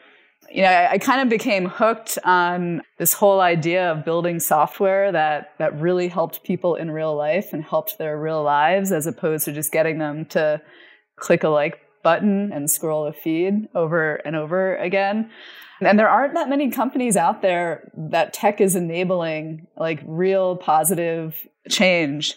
you 0.54 0.62
know, 0.62 0.68
I, 0.68 0.92
I, 0.92 0.98
kind 0.98 1.20
of 1.20 1.28
became 1.28 1.66
hooked 1.66 2.16
on 2.22 2.80
this 2.98 3.12
whole 3.12 3.40
idea 3.40 3.90
of 3.90 4.04
building 4.04 4.38
software 4.38 5.10
that 5.10 5.52
that 5.58 5.78
really 5.80 6.06
helped 6.06 6.44
people 6.44 6.76
in 6.76 6.92
real 6.92 7.14
life 7.16 7.52
and 7.52 7.64
helped 7.64 7.98
their 7.98 8.16
real 8.18 8.42
lives, 8.44 8.92
as 8.92 9.08
opposed 9.08 9.46
to 9.46 9.52
just 9.52 9.72
getting 9.72 9.98
them 9.98 10.24
to 10.26 10.62
click 11.16 11.42
a 11.42 11.48
like 11.48 11.80
button 12.04 12.52
and 12.52 12.70
scroll 12.70 13.06
a 13.06 13.12
feed 13.12 13.68
over 13.74 14.16
and 14.16 14.36
over 14.36 14.76
again. 14.76 15.28
And 15.80 15.98
there 15.98 16.08
aren't 16.08 16.34
that 16.34 16.48
many 16.48 16.70
companies 16.70 17.16
out 17.16 17.42
there 17.42 17.90
that 17.96 18.32
tech 18.32 18.60
is 18.60 18.76
enabling 18.76 19.66
like 19.76 20.00
real 20.06 20.56
positive 20.56 21.48
change. 21.68 22.36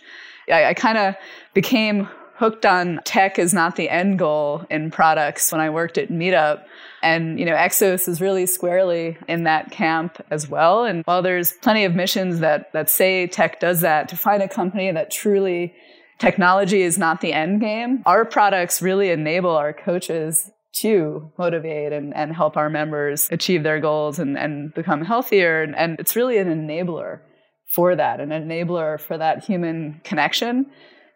I, 0.51 0.65
I 0.65 0.73
kind 0.73 0.97
of 0.97 1.15
became 1.53 2.09
hooked 2.37 2.67
on 2.67 2.99
tech 3.03 3.39
is 3.39 3.51
not 3.51 3.75
the 3.75 3.89
end 3.89 4.19
goal 4.19 4.63
in 4.69 4.91
products 4.91 5.51
when 5.51 5.59
I 5.59 5.71
worked 5.71 5.97
at 5.97 6.09
Meetup. 6.09 6.63
And, 7.01 7.39
you 7.39 7.45
know, 7.45 7.55
Exos 7.55 8.07
is 8.07 8.21
really 8.21 8.45
squarely 8.45 9.17
in 9.27 9.43
that 9.45 9.71
camp 9.71 10.23
as 10.29 10.47
well. 10.47 10.83
And 10.83 11.03
while 11.05 11.23
there's 11.23 11.53
plenty 11.53 11.83
of 11.83 11.95
missions 11.95 12.39
that, 12.39 12.71
that 12.73 12.91
say 12.91 13.25
tech 13.25 13.59
does 13.59 13.81
that, 13.81 14.09
to 14.09 14.17
find 14.17 14.43
a 14.43 14.47
company 14.47 14.91
that 14.91 15.09
truly 15.09 15.73
technology 16.19 16.83
is 16.83 16.97
not 16.97 17.21
the 17.21 17.33
end 17.33 17.59
game, 17.59 18.03
our 18.05 18.23
products 18.23 18.83
really 18.83 19.09
enable 19.09 19.51
our 19.51 19.73
coaches 19.73 20.51
to 20.73 21.31
motivate 21.39 21.91
and, 21.91 22.15
and 22.15 22.35
help 22.35 22.55
our 22.55 22.69
members 22.69 23.27
achieve 23.31 23.63
their 23.63 23.79
goals 23.79 24.19
and, 24.19 24.37
and 24.37 24.75
become 24.75 25.03
healthier. 25.03 25.63
And, 25.63 25.75
and 25.75 25.99
it's 25.99 26.15
really 26.15 26.37
an 26.37 26.49
enabler 26.49 27.21
for 27.73 27.95
that, 27.95 28.19
an 28.19 28.29
enabler 28.29 28.99
for 28.99 29.17
that 29.17 29.43
human 29.43 30.01
connection 30.03 30.67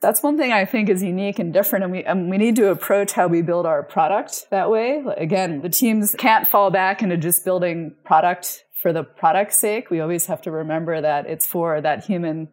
that's 0.01 0.23
one 0.23 0.37
thing 0.37 0.51
I 0.51 0.65
think 0.65 0.89
is 0.89 1.03
unique 1.03 1.37
and 1.37 1.53
different. 1.53 1.83
And 1.83 1.91
we, 1.91 2.03
and 2.03 2.29
we 2.29 2.37
need 2.37 2.55
to 2.57 2.69
approach 2.69 3.11
how 3.11 3.27
we 3.27 3.43
build 3.43 3.65
our 3.67 3.83
product 3.83 4.47
that 4.49 4.69
way. 4.69 5.03
Again, 5.15 5.61
the 5.61 5.69
teams 5.69 6.15
can't 6.17 6.47
fall 6.47 6.71
back 6.71 7.03
into 7.03 7.17
just 7.17 7.45
building 7.45 7.95
product 8.03 8.65
for 8.81 8.91
the 8.91 9.03
product's 9.03 9.57
sake. 9.57 9.91
We 9.91 9.99
always 9.99 10.25
have 10.25 10.41
to 10.43 10.51
remember 10.51 10.99
that 10.99 11.27
it's 11.27 11.45
for 11.45 11.79
that 11.81 12.03
human 12.03 12.49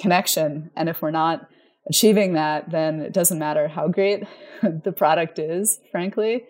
connection. 0.00 0.70
And 0.74 0.88
if 0.88 1.00
we're 1.00 1.12
not 1.12 1.48
achieving 1.88 2.32
that, 2.32 2.70
then 2.70 3.00
it 3.00 3.12
doesn't 3.12 3.38
matter 3.38 3.68
how 3.68 3.86
great 3.86 4.24
the 4.62 4.92
product 4.92 5.38
is, 5.38 5.78
frankly. 5.92 6.44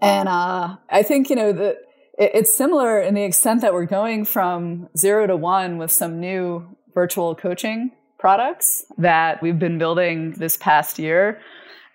And 0.00 0.28
uh, 0.28 0.76
I 0.88 1.02
think, 1.02 1.30
you 1.30 1.36
know, 1.36 1.52
the, 1.52 1.76
it's 2.16 2.56
similar 2.56 3.00
in 3.00 3.14
the 3.14 3.24
extent 3.24 3.60
that 3.62 3.74
we're 3.74 3.86
going 3.86 4.24
from 4.24 4.88
zero 4.96 5.26
to 5.26 5.36
one 5.36 5.78
with 5.78 5.90
some 5.90 6.20
new 6.20 6.76
virtual 6.94 7.34
coaching 7.34 7.90
products 8.24 8.82
that 8.96 9.42
we've 9.42 9.58
been 9.58 9.76
building 9.76 10.30
this 10.38 10.56
past 10.56 10.98
year. 10.98 11.38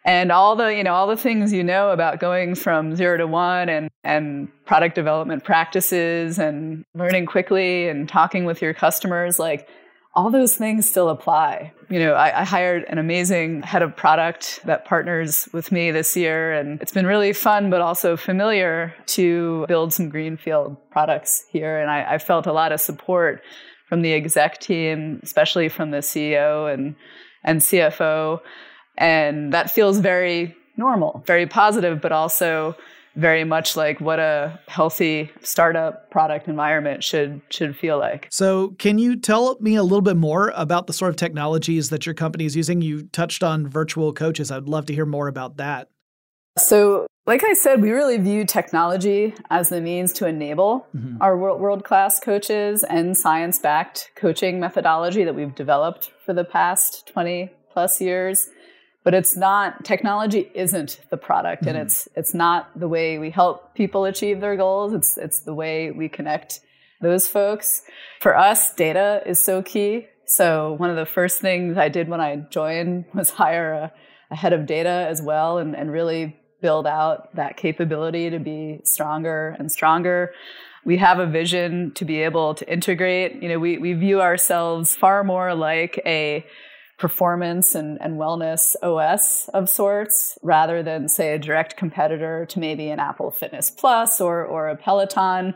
And 0.05 0.31
all 0.31 0.55
the 0.55 0.67
you 0.75 0.83
know 0.83 0.93
all 0.93 1.07
the 1.07 1.17
things 1.17 1.51
you 1.51 1.63
know 1.63 1.89
about 1.89 2.19
going 2.19 2.53
from 2.53 2.95
zero 2.95 3.17
to 3.17 3.25
one 3.25 3.67
and 3.67 3.89
and 4.03 4.47
product 4.67 4.93
development 4.93 5.43
practices 5.43 6.37
and 6.37 6.85
learning 6.93 7.25
quickly 7.25 7.89
and 7.89 8.07
talking 8.07 8.45
with 8.45 8.61
your 8.61 8.75
customers 8.75 9.39
like 9.39 9.67
all 10.13 10.29
those 10.29 10.55
things 10.55 10.87
still 10.87 11.09
apply. 11.09 11.73
You 11.89 11.97
know 11.97 12.13
I, 12.13 12.41
I, 12.41 12.43
hired 12.43 12.83
an 12.89 12.99
amazing 12.99 13.63
head 13.63 13.81
of 13.81 13.95
product 13.95 14.59
that 14.65 14.85
partners 14.85 15.49
with 15.51 15.71
me 15.71 15.89
this 15.89 16.15
year 16.15 16.53
and 16.53 16.79
it's 16.79 16.91
been 16.91 17.07
really 17.07 17.33
fun 17.33 17.71
but 17.71 17.81
also 17.81 18.15
familiar 18.15 18.93
to 19.17 19.65
build 19.67 19.93
some 19.93 20.09
greenfield 20.09 20.77
products 20.91 21.45
here. 21.49 21.79
And 21.79 21.89
I, 21.89 22.13
I 22.13 22.17
felt 22.19 22.45
a 22.45 22.53
lot 22.53 22.71
of 22.71 22.79
support 22.79 23.41
from 23.89 24.03
the 24.03 24.13
exec 24.13 24.59
team, 24.59 25.19
especially 25.23 25.67
from 25.67 25.91
the 25.91 25.97
CEO 25.97 26.71
and 26.71 26.95
and 27.43 27.61
CFO, 27.61 28.39
and 28.97 29.53
that 29.53 29.71
feels 29.71 29.99
very 29.99 30.55
normal, 30.77 31.23
very 31.25 31.47
positive, 31.47 31.99
but 32.01 32.11
also 32.11 32.75
very 33.15 33.43
much 33.43 33.75
like 33.75 33.99
what 33.99 34.19
a 34.19 34.59
healthy 34.67 35.31
startup 35.41 36.09
product 36.11 36.47
environment 36.47 37.03
should 37.03 37.41
should 37.49 37.75
feel 37.75 37.97
like. 37.97 38.27
So, 38.29 38.69
can 38.79 38.99
you 38.99 39.15
tell 39.15 39.57
me 39.59 39.75
a 39.75 39.83
little 39.83 40.01
bit 40.01 40.17
more 40.17 40.53
about 40.55 40.87
the 40.87 40.93
sort 40.93 41.09
of 41.09 41.15
technologies 41.15 41.89
that 41.89 42.05
your 42.05 42.15
company 42.15 42.45
is 42.45 42.55
using? 42.55 42.81
You 42.81 43.03
touched 43.07 43.43
on 43.43 43.67
virtual 43.67 44.13
coaches. 44.13 44.51
I'd 44.51 44.69
love 44.69 44.85
to 44.87 44.93
hear 44.93 45.05
more 45.05 45.27
about 45.27 45.57
that. 45.57 45.89
So, 46.57 47.07
Like 47.25 47.43
I 47.43 47.53
said, 47.53 47.79
we 47.79 47.91
really 47.91 48.17
view 48.17 48.43
technology 48.43 49.35
as 49.51 49.69
the 49.69 49.81
means 49.81 50.13
to 50.13 50.25
enable 50.25 50.87
mm-hmm. 50.95 51.21
our 51.21 51.37
world 51.37 51.83
class 51.83 52.19
coaches 52.19 52.83
and 52.83 53.15
science 53.15 53.59
backed 53.59 54.09
coaching 54.15 54.59
methodology 54.59 55.23
that 55.23 55.35
we've 55.35 55.53
developed 55.53 56.11
for 56.25 56.33
the 56.33 56.43
past 56.43 57.07
20 57.13 57.51
plus 57.71 58.01
years. 58.01 58.49
But 59.03 59.13
it's 59.13 59.37
not, 59.37 59.85
technology 59.85 60.49
isn't 60.55 61.01
the 61.11 61.17
product 61.17 61.65
mm-hmm. 61.65 61.75
and 61.75 61.85
it's, 61.85 62.07
it's 62.15 62.33
not 62.33 62.77
the 62.77 62.87
way 62.87 63.19
we 63.19 63.29
help 63.29 63.75
people 63.75 64.05
achieve 64.05 64.41
their 64.41 64.55
goals. 64.55 64.93
It's, 64.93 65.15
it's 65.15 65.41
the 65.41 65.53
way 65.53 65.91
we 65.91 66.09
connect 66.09 66.61
those 66.99 67.27
folks. 67.27 67.83
For 68.21 68.35
us, 68.35 68.73
data 68.73 69.21
is 69.25 69.39
so 69.39 69.61
key. 69.61 70.07
So 70.25 70.73
one 70.73 70.89
of 70.89 70.95
the 70.95 71.05
first 71.05 71.41
things 71.41 71.77
I 71.77 71.89
did 71.89 72.09
when 72.09 72.21
I 72.21 72.37
joined 72.37 73.05
was 73.13 73.29
hire 73.29 73.71
a, 73.71 73.93
a 74.31 74.35
head 74.35 74.53
of 74.53 74.65
data 74.65 75.07
as 75.09 75.21
well 75.21 75.57
and, 75.57 75.75
and 75.75 75.91
really 75.91 76.35
build 76.61 76.85
out 76.85 77.33
that 77.35 77.57
capability 77.57 78.29
to 78.29 78.39
be 78.39 78.81
stronger 78.83 79.55
and 79.59 79.71
stronger. 79.71 80.33
We 80.85 80.97
have 80.97 81.19
a 81.19 81.25
vision 81.25 81.91
to 81.95 82.05
be 82.05 82.21
able 82.23 82.55
to 82.55 82.71
integrate. 82.71 83.41
You 83.41 83.49
know, 83.49 83.59
we, 83.59 83.77
we 83.77 83.93
view 83.93 84.21
ourselves 84.21 84.95
far 84.95 85.23
more 85.23 85.53
like 85.55 86.01
a 86.05 86.45
performance 86.97 87.75
and, 87.75 87.97
and 88.01 88.15
wellness 88.17 88.75
OS 88.83 89.47
of 89.49 89.69
sorts 89.69 90.37
rather 90.43 90.83
than 90.83 91.07
say 91.07 91.33
a 91.33 91.39
direct 91.39 91.77
competitor 91.77 92.45
to 92.47 92.59
maybe 92.59 92.89
an 92.89 92.99
Apple 92.99 93.31
Fitness 93.31 93.69
Plus 93.69 94.19
or, 94.19 94.43
or 94.43 94.67
a 94.67 94.75
Peloton. 94.75 95.53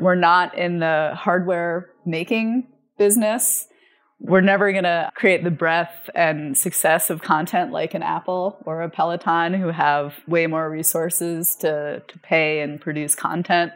We're 0.00 0.14
not 0.14 0.56
in 0.56 0.78
the 0.78 1.12
hardware 1.14 1.90
making 2.06 2.66
business 2.96 3.68
we're 4.18 4.40
never 4.40 4.72
going 4.72 4.84
to 4.84 5.10
create 5.14 5.44
the 5.44 5.50
breadth 5.50 6.10
and 6.14 6.56
success 6.56 7.10
of 7.10 7.22
content 7.22 7.70
like 7.70 7.94
an 7.94 8.02
Apple 8.02 8.58
or 8.64 8.82
a 8.82 8.90
Peloton 8.90 9.54
who 9.54 9.68
have 9.68 10.14
way 10.26 10.46
more 10.46 10.70
resources 10.70 11.54
to, 11.56 12.02
to 12.06 12.18
pay 12.20 12.60
and 12.60 12.80
produce 12.80 13.14
content. 13.14 13.72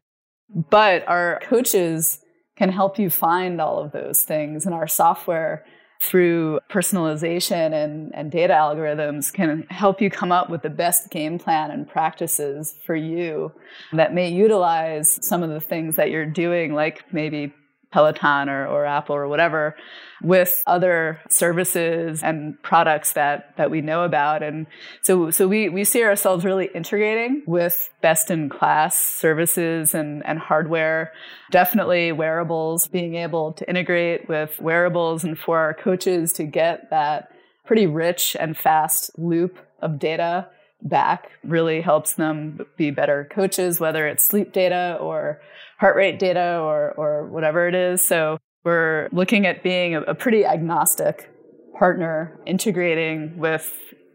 But 0.48 1.07
our 1.07 1.40
coaches 1.44 2.20
can 2.57 2.70
help 2.70 2.98
you 2.98 3.11
find 3.11 3.61
all 3.61 3.79
of 3.79 3.92
those 3.92 4.22
things, 4.22 4.66
and 4.66 4.74
our 4.74 4.88
software 4.88 5.64
through 6.03 6.59
personalization 6.70 7.72
and, 7.72 8.11
and 8.14 8.31
data 8.31 8.55
algorithms 8.55 9.33
can 9.33 9.66
help 9.68 10.00
you 10.00 10.09
come 10.09 10.33
up 10.33 10.48
with 10.48 10.62
the 10.62 10.70
best 10.70 11.11
game 11.11 11.38
plan 11.38 11.70
and 11.70 11.88
practices 11.88 12.74
for 12.87 12.96
you 12.96 13.53
that 13.92 14.14
may 14.14 14.31
utilize 14.31 15.18
some 15.24 15.42
of 15.42 15.50
the 15.50 15.61
things 15.61 15.96
that 15.96 16.11
you're 16.11 16.26
doing, 16.26 16.72
like 16.72 17.05
maybe 17.12 17.53
Peloton 17.92 18.48
or, 18.48 18.66
or 18.66 18.85
Apple 18.85 19.16
or 19.16 19.26
whatever 19.26 19.74
with 20.22 20.62
other 20.66 21.20
services 21.29 22.22
and 22.22 22.61
products 22.62 23.14
that, 23.14 23.57
that 23.57 23.70
we 23.70 23.81
know 23.81 24.05
about. 24.05 24.42
And 24.42 24.66
so, 25.03 25.31
so 25.31 25.48
we, 25.48 25.68
we 25.68 25.85
see 25.85 26.05
ourselves 26.05 26.44
really 26.44 26.66
integrating 26.74 27.42
with 27.46 27.90
best 28.00 28.31
in 28.31 28.48
class 28.48 29.03
services 29.03 29.94
and, 29.94 30.24
and 30.26 30.38
hardware. 30.38 31.12
Definitely 31.50 32.12
wearables, 32.12 32.87
being 32.87 33.14
able 33.16 33.53
to 33.55 33.68
integrate 33.68 34.29
with 34.29 34.61
wearables 34.61 35.24
and 35.24 35.38
for 35.38 35.59
our 35.59 35.74
coaches 35.74 36.33
to 36.35 36.44
get 36.44 36.90
that 36.90 37.33
pretty 37.64 37.87
rich 37.87 38.37
and 38.38 38.57
fast 38.57 39.11
loop 39.18 39.59
of 39.81 39.98
data 39.98 40.48
back 40.83 41.31
really 41.44 41.81
helps 41.81 42.14
them 42.14 42.66
be 42.76 42.90
better 42.90 43.29
coaches, 43.31 43.81
whether 43.81 44.07
it's 44.07 44.24
sleep 44.24 44.53
data 44.53 44.96
or 45.00 45.40
heart 45.81 45.97
rate 45.97 46.19
data 46.19 46.61
or, 46.61 46.93
or 46.93 47.27
whatever 47.29 47.66
it 47.66 47.75
is. 47.75 48.03
So 48.03 48.38
we're 48.64 49.09
looking 49.12 49.47
at 49.47 49.62
being 49.62 49.95
a, 49.95 50.03
a 50.03 50.14
pretty 50.14 50.45
agnostic 50.45 51.31
partner, 51.79 52.38
integrating 52.47 53.38
with 53.38 53.73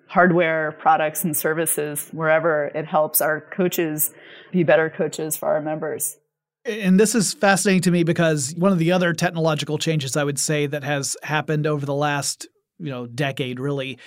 hardware 0.08 0.74
products 0.74 1.24
and 1.24 1.36
services 1.36 2.08
wherever 2.12 2.68
it 2.76 2.86
helps 2.86 3.20
our 3.20 3.42
coaches 3.42 4.14
be 4.52 4.64
better 4.64 4.90
coaches 4.90 5.36
for 5.36 5.50
our 5.50 5.62
members. 5.62 6.16
And 6.64 7.00
this 7.00 7.16
is 7.16 7.34
fascinating 7.34 7.82
to 7.82 7.92
me 7.92 8.04
because 8.04 8.54
one 8.56 8.72
of 8.72 8.78
the 8.78 8.92
other 8.92 9.14
technological 9.14 9.80
changes 9.80 10.16
I 10.16 10.24
would 10.24 10.40
say 10.40 10.68
that 10.68 10.84
has 10.84 11.18
happened 11.24 11.66
over 11.66 11.86
the 11.86 11.94
last, 11.94 12.48
you 12.78 12.92
know, 12.92 13.08
decade 13.08 13.60
really 13.60 13.98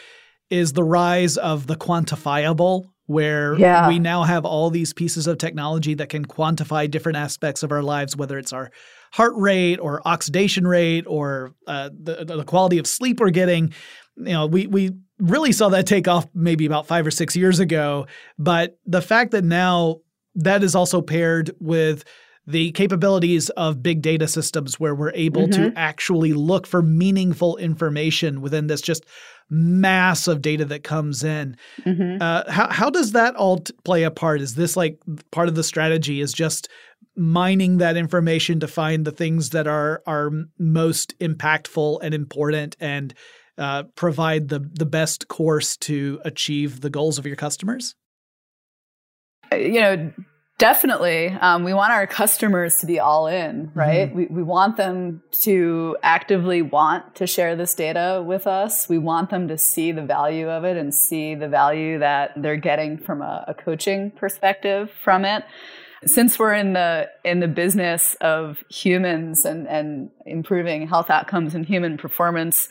is 0.51 0.73
the 0.73 0.85
rise 0.85 1.37
of 1.37 1.67
the 1.67 1.77
quantifiable 1.77 2.91
where 3.09 3.59
yeah. 3.59 3.89
we 3.89 3.99
now 3.99 4.23
have 4.23 4.45
all 4.45 4.69
these 4.69 4.93
pieces 4.93 5.27
of 5.27 5.39
technology 5.39 5.95
that 5.95 6.11
can 6.11 6.27
quantify 6.27 6.89
different 6.89 7.17
aspects 7.17 7.63
of 7.63 7.73
our 7.73 7.83
lives, 7.83 8.15
whether 8.15 8.39
it's 8.39 8.53
our 8.53 8.71
heart 9.13 9.33
rate 9.35 9.79
or 9.79 10.07
oxidation 10.07 10.67
rate 10.67 11.05
or 11.07 11.55
uh, 11.67 11.89
the, 11.89 12.25
the 12.27 12.45
quality 12.45 12.77
of 12.79 12.87
sleep 12.87 13.19
we're 13.19 13.31
getting. 13.31 13.73
You 14.17 14.33
know, 14.33 14.47
we 14.47 14.67
we 14.67 14.93
really 15.19 15.53
saw 15.53 15.71
that 15.71 15.87
take 15.87 16.07
off 16.07 16.27
maybe 16.35 16.67
about 16.67 16.87
five 16.87 17.07
or 17.07 17.11
six 17.11 17.35
years 17.35 17.61
ago, 17.61 18.07
but 18.39 18.79
the 18.85 19.01
fact 19.01 19.31
that 19.31 19.43
now 19.43 20.01
that 20.35 20.63
is 20.63 20.75
also 20.75 21.01
paired 21.01 21.51
with 21.61 22.05
the 22.47 22.73
capabilities 22.73 23.49
of 23.51 23.83
big 23.83 24.03
data 24.03 24.29
systems 24.29 24.79
where 24.79 24.95
we're 24.95 25.13
able 25.15 25.49
mm-hmm. 25.49 25.71
to 25.71 25.79
actually 25.79 26.35
look 26.35 26.67
for 26.67 26.83
meaningful 26.83 27.57
information 27.57 28.43
within 28.43 28.67
this 28.67 28.81
just 28.81 29.05
mass 29.51 30.29
of 30.29 30.43
data 30.43 30.65
that 30.67 30.85
comes 30.85 31.25
in. 31.25 31.57
Mm-hmm. 31.83 32.21
Uh, 32.21 32.51
how, 32.51 32.69
how 32.69 32.91
does 32.91 33.13
that 33.13 33.35
all 33.37 33.59
t- 33.59 33.75
play 33.85 34.03
a 34.03 34.11
part? 34.11 34.41
Is 34.41 34.55
this 34.55 34.77
like 34.77 34.99
part 35.31 35.49
of 35.49 35.55
the 35.55 35.65
strategy 35.65 36.21
is 36.21 36.33
just 36.33 36.69
mining 37.17 37.79
that 37.79 37.97
information 37.97 38.61
to 38.61 38.69
find 38.69 39.05
the 39.05 39.13
things 39.13 39.51
that 39.51 39.67
are 39.67 40.03
are 40.07 40.31
most 40.59 41.19
impactful 41.19 41.99
and 42.03 42.15
important 42.15 42.77
and 42.81 43.15
uh, 43.57 43.85
provide 43.95 44.49
the 44.49 44.61
the 44.61 44.87
best 44.87 45.29
course 45.29 45.77
to 45.77 46.21
achieve 46.25 46.81
the 46.81 46.91
goals 46.91 47.19
of 47.19 47.27
your 47.27 47.37
customers? 47.37 47.95
Uh, 49.53 49.57
you 49.57 49.81
know, 49.81 50.13
Definitely. 50.59 51.29
Um, 51.29 51.63
we 51.63 51.73
want 51.73 51.93
our 51.93 52.09
customers 52.09 52.79
to 52.79 52.87
be 52.87 52.99
all 52.99 53.29
in, 53.29 53.71
right? 53.75 54.09
Mm-hmm. 54.09 54.19
We, 54.19 54.27
we 54.27 54.43
want 54.43 54.77
them 54.77 55.23
to 55.43 55.97
actively 56.03 56.63
want 56.63 57.15
to 57.15 57.29
share 57.29 57.55
this 57.55 57.75
data 57.75 58.25
with 58.27 58.49
us. 58.49 58.89
We 58.89 58.99
want 58.99 59.31
them 59.31 59.47
to 59.49 59.57
see 59.57 59.93
the 59.93 60.03
value 60.03 60.49
of 60.49 60.65
it 60.65 60.77
and 60.77 60.93
see 60.93 61.37
the 61.37 61.47
value 61.47 62.01
that 62.01 62.33
they're 62.37 62.57
getting 62.57 62.99
from 62.99 63.23
a, 63.23 63.45
a 63.47 63.55
coaching 63.55 64.11
perspective 64.11 64.91
from 65.05 65.25
it. 65.25 65.45
Since 66.05 66.41
we're 66.41 66.55
in 66.55 66.73
the 66.73 67.09
in 67.25 67.39
the 67.39 67.49
business 67.49 68.17
of 68.21 68.59
humans 68.69 69.45
and, 69.45 69.69
and 69.69 70.11
improving 70.27 70.89
health 70.89 71.11
outcomes 71.11 71.55
and 71.55 71.67
human 71.67 71.99
performance, 71.99 72.69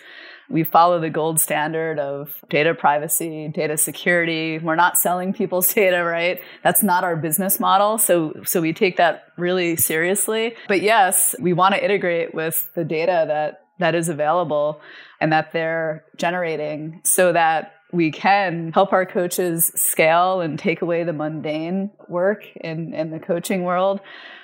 we 0.49 0.63
follow 0.63 0.99
the 0.99 1.09
gold 1.09 1.39
standard 1.39 1.99
of 1.99 2.43
data 2.49 2.73
privacy, 2.73 3.49
data 3.49 3.77
security. 3.77 4.59
We're 4.59 4.75
not 4.75 4.97
selling 4.97 5.33
people's 5.33 5.73
data, 5.73 6.03
right? 6.03 6.39
That's 6.63 6.83
not 6.83 7.03
our 7.03 7.15
business 7.15 7.59
model. 7.59 7.97
So, 7.97 8.41
so 8.45 8.61
we 8.61 8.73
take 8.73 8.97
that 8.97 9.25
really 9.37 9.75
seriously. 9.75 10.55
But 10.67 10.81
yes, 10.81 11.35
we 11.39 11.53
want 11.53 11.75
to 11.75 11.83
integrate 11.83 12.33
with 12.33 12.69
the 12.75 12.83
data 12.83 13.25
that, 13.27 13.65
that 13.79 13.95
is 13.95 14.09
available 14.09 14.81
and 15.19 15.31
that 15.31 15.51
they're 15.51 16.03
generating 16.15 17.01
so 17.03 17.33
that 17.33 17.73
we 17.97 18.11
can 18.11 18.71
help 18.71 18.93
our 18.93 19.05
coaches 19.05 19.71
scale 19.75 20.39
and 20.39 20.57
take 20.57 20.81
away 20.81 21.03
the 21.03 21.11
mundane 21.11 21.91
work 22.07 22.45
in, 22.55 22.93
in 22.93 23.09
the 23.09 23.19
coaching 23.19 23.63
world, 23.63 23.99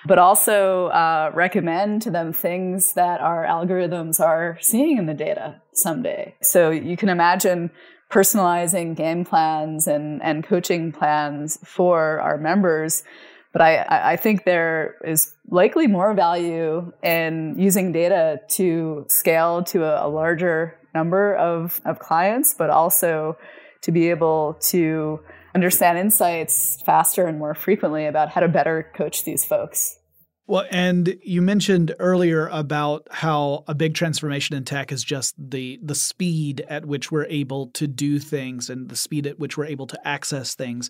but 0.05 0.17
also 0.17 0.87
uh, 0.87 1.31
recommend 1.33 2.01
to 2.01 2.11
them 2.11 2.33
things 2.33 2.93
that 2.93 3.21
our 3.21 3.45
algorithms 3.45 4.19
are 4.19 4.57
seeing 4.59 4.97
in 4.97 5.05
the 5.05 5.13
data 5.13 5.61
someday. 5.73 6.35
So 6.41 6.71
you 6.71 6.97
can 6.97 7.09
imagine 7.09 7.69
personalizing 8.09 8.95
game 8.95 9.23
plans 9.23 9.87
and, 9.87 10.21
and 10.21 10.43
coaching 10.43 10.91
plans 10.91 11.59
for 11.63 12.19
our 12.19 12.37
members. 12.37 13.03
But 13.51 13.61
I, 13.61 14.13
I 14.13 14.15
think 14.15 14.45
there 14.45 14.95
is 15.05 15.31
likely 15.47 15.85
more 15.85 16.13
value 16.15 16.91
in 17.03 17.55
using 17.57 17.91
data 17.91 18.39
to 18.57 19.05
scale 19.09 19.63
to 19.65 19.83
a, 19.83 20.07
a 20.07 20.09
larger 20.09 20.79
number 20.93 21.35
of, 21.35 21.81
of 21.85 21.99
clients, 21.99 22.53
but 22.57 22.69
also 22.69 23.37
to 23.81 23.91
be 23.91 24.09
able 24.09 24.57
to 24.61 25.19
understand 25.55 25.97
insights 25.97 26.81
faster 26.85 27.25
and 27.27 27.37
more 27.37 27.53
frequently 27.53 28.05
about 28.05 28.29
how 28.29 28.41
to 28.41 28.47
better 28.47 28.91
coach 28.95 29.25
these 29.25 29.45
folks. 29.45 29.99
Well, 30.45 30.65
and 30.71 31.17
you 31.23 31.41
mentioned 31.41 31.95
earlier 31.99 32.47
about 32.49 33.07
how 33.09 33.63
a 33.67 33.73
big 33.73 33.93
transformation 33.93 34.57
in 34.57 34.65
tech 34.65 34.91
is 34.91 35.01
just 35.01 35.35
the 35.37 35.79
the 35.81 35.95
speed 35.95 36.65
at 36.67 36.85
which 36.85 37.11
we're 37.11 37.25
able 37.25 37.67
to 37.67 37.87
do 37.87 38.19
things 38.19 38.69
and 38.69 38.89
the 38.89 38.97
speed 38.97 39.25
at 39.25 39.39
which 39.39 39.57
we're 39.57 39.65
able 39.65 39.87
to 39.87 40.07
access 40.07 40.53
things. 40.53 40.89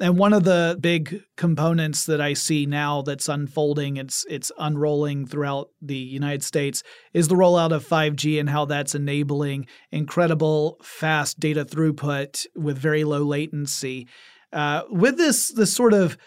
And 0.00 0.18
one 0.18 0.32
of 0.32 0.42
the 0.42 0.76
big 0.80 1.22
components 1.36 2.04
that 2.06 2.20
I 2.20 2.32
see 2.32 2.66
now 2.66 3.02
that's 3.02 3.28
unfolding, 3.28 3.96
it's 3.96 4.26
it's 4.28 4.50
unrolling 4.58 5.26
throughout 5.26 5.70
the 5.80 5.96
United 5.96 6.42
States, 6.42 6.82
is 7.12 7.28
the 7.28 7.36
rollout 7.36 7.72
of 7.72 7.86
5G 7.86 8.40
and 8.40 8.50
how 8.50 8.64
that's 8.64 8.96
enabling 8.96 9.66
incredible 9.92 10.78
fast 10.82 11.38
data 11.38 11.64
throughput 11.64 12.44
with 12.56 12.76
very 12.76 13.04
low 13.04 13.22
latency. 13.22 14.08
Uh, 14.52 14.82
with 14.90 15.16
this 15.16 15.52
this 15.52 15.72
sort 15.72 15.92
of 15.92 16.18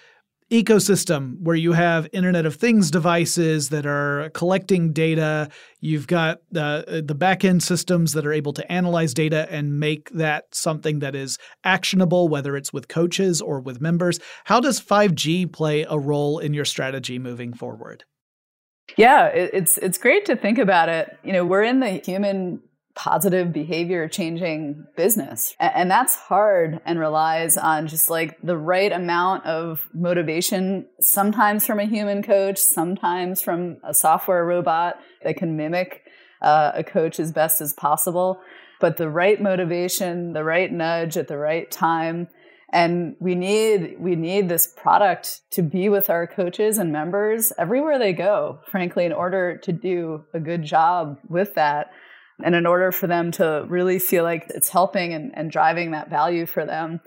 ecosystem 0.52 1.36
where 1.42 1.56
you 1.56 1.74
have 1.74 2.08
Internet 2.14 2.46
of 2.46 2.56
Things 2.56 2.90
devices 2.90 3.70
that 3.70 3.86
are 3.86 4.30
collecting 4.34 4.94
data. 4.94 5.50
You've 5.82 6.08
got 6.08 6.38
uh, 6.56 6.84
the 6.88 7.16
backend 7.18 7.62
systems 7.62 8.14
that 8.14 8.26
are 8.26 8.34
able 8.34 8.54
to 8.54 8.72
analyze 8.72 9.14
data 9.14 9.48
and 9.52 9.80
make 9.80 10.10
that 10.12 10.46
something 10.54 11.00
that 11.00 11.16
is 11.16 11.38
actionable, 11.64 12.30
whether 12.30 12.56
it's 12.56 12.72
with 12.72 12.88
coaches 12.88 13.42
or 13.42 13.60
with 13.60 13.82
members. 13.82 14.20
How 14.46 14.60
does 14.60 14.80
5G 14.80 15.52
play 15.52 15.86
a 15.90 15.98
role 15.98 16.40
in 16.40 16.54
your 16.54 16.66
strategy 16.66 17.20
moving 17.20 17.54
forward? 17.54 18.06
Yeah, 18.96 19.26
it's 19.28 19.78
it's 19.80 19.98
great 19.98 20.26
to 20.26 20.38
think 20.38 20.58
about 20.58 20.88
it. 20.88 21.18
You 21.24 21.34
know, 21.34 21.44
we're 21.46 21.64
in 21.64 21.82
the 21.82 22.02
human 22.06 22.62
positive 22.98 23.54
behavior 23.54 24.08
changing 24.08 24.84
business. 24.96 25.56
And 25.60 25.90
that's 25.90 26.16
hard 26.16 26.82
and 26.84 27.00
relies 27.00 27.56
on 27.56 27.88
just 27.88 28.10
like 28.10 28.42
the 28.42 28.58
right 28.58 28.92
amount 28.92 29.46
of 29.46 29.88
motivation, 29.94 30.88
sometimes 31.00 31.66
from 31.66 31.80
a 31.80 31.86
human 31.86 32.24
coach, 32.24 32.58
sometimes 32.58 33.40
from 33.42 33.78
a 33.84 33.94
software 33.94 34.44
robot 34.44 35.00
that 35.24 35.38
can 35.38 35.56
mimic 35.56 36.02
uh, 36.42 36.72
a 36.74 36.84
coach 36.84 37.20
as 37.20 37.32
best 37.32 37.62
as 37.62 37.72
possible. 37.72 38.42
But 38.82 38.98
the 38.98 39.10
right 39.10 39.40
motivation, 39.40 40.34
the 40.34 40.44
right 40.44 40.72
nudge 40.72 41.18
at 41.18 41.28
the 41.28 41.38
right 41.38 41.70
time. 41.70 42.28
And 42.74 43.16
we 43.20 43.36
need, 43.36 43.98
we 44.00 44.16
need 44.16 44.50
this 44.50 44.74
product 44.76 45.42
to 45.52 45.62
be 45.62 45.88
with 45.88 46.10
our 46.10 46.26
coaches 46.26 46.80
and 46.80 46.92
members 46.92 47.54
everywhere 47.60 48.00
they 48.00 48.14
go, 48.14 48.60
frankly, 48.72 49.06
in 49.06 49.14
order 49.14 49.58
to 49.60 49.72
do 49.72 50.26
a 50.34 50.40
good 50.40 50.64
job 50.64 51.20
with 51.30 51.54
that. 51.54 51.92
And 52.44 52.54
in 52.54 52.66
order 52.66 52.92
for 52.92 53.08
them 53.08 53.32
to 53.34 53.66
really 53.68 54.00
feel 54.00 54.24
like 54.24 54.46
it's 54.50 54.70
helping 54.70 55.14
and, 55.14 55.32
and 55.36 55.50
driving 55.50 55.92
that 55.92 56.10
value 56.10 56.46
for 56.46 56.66
them. 56.66 57.02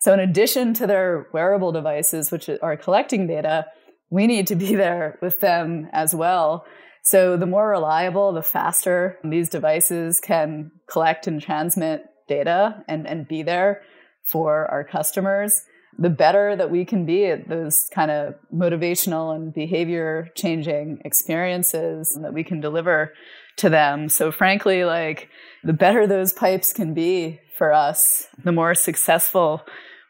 So, 0.00 0.12
in 0.12 0.20
addition 0.20 0.74
to 0.74 0.86
their 0.86 1.26
wearable 1.32 1.72
devices, 1.72 2.30
which 2.30 2.48
are 2.48 2.76
collecting 2.76 3.26
data, 3.26 3.66
we 4.10 4.26
need 4.26 4.46
to 4.48 4.54
be 4.54 4.74
there 4.84 5.18
with 5.20 5.40
them 5.40 5.88
as 5.92 6.14
well. 6.14 6.64
So, 7.02 7.36
the 7.36 7.46
more 7.46 7.68
reliable, 7.68 8.32
the 8.32 8.42
faster 8.42 9.18
these 9.24 9.48
devices 9.48 10.20
can 10.20 10.70
collect 10.88 11.26
and 11.26 11.42
transmit 11.42 12.04
data 12.28 12.84
and, 12.88 13.06
and 13.06 13.26
be 13.26 13.42
there 13.42 13.82
for 14.24 14.66
our 14.70 14.84
customers, 14.84 15.62
the 15.98 16.10
better 16.10 16.56
that 16.56 16.70
we 16.70 16.84
can 16.84 17.06
be 17.06 17.26
at 17.26 17.48
those 17.48 17.88
kind 17.92 18.10
of 18.10 18.34
motivational 18.52 19.34
and 19.34 19.54
behavior 19.54 20.28
changing 20.34 21.00
experiences 21.04 22.18
that 22.20 22.34
we 22.34 22.44
can 22.44 22.60
deliver 22.60 23.12
to 23.56 23.70
them. 23.70 24.08
So 24.08 24.30
frankly, 24.30 24.84
like 24.84 25.28
the 25.64 25.72
better 25.72 26.06
those 26.06 26.32
pipes 26.32 26.72
can 26.72 26.94
be 26.94 27.40
for 27.56 27.72
us, 27.72 28.26
the 28.44 28.52
more 28.52 28.74
successful 28.74 29.62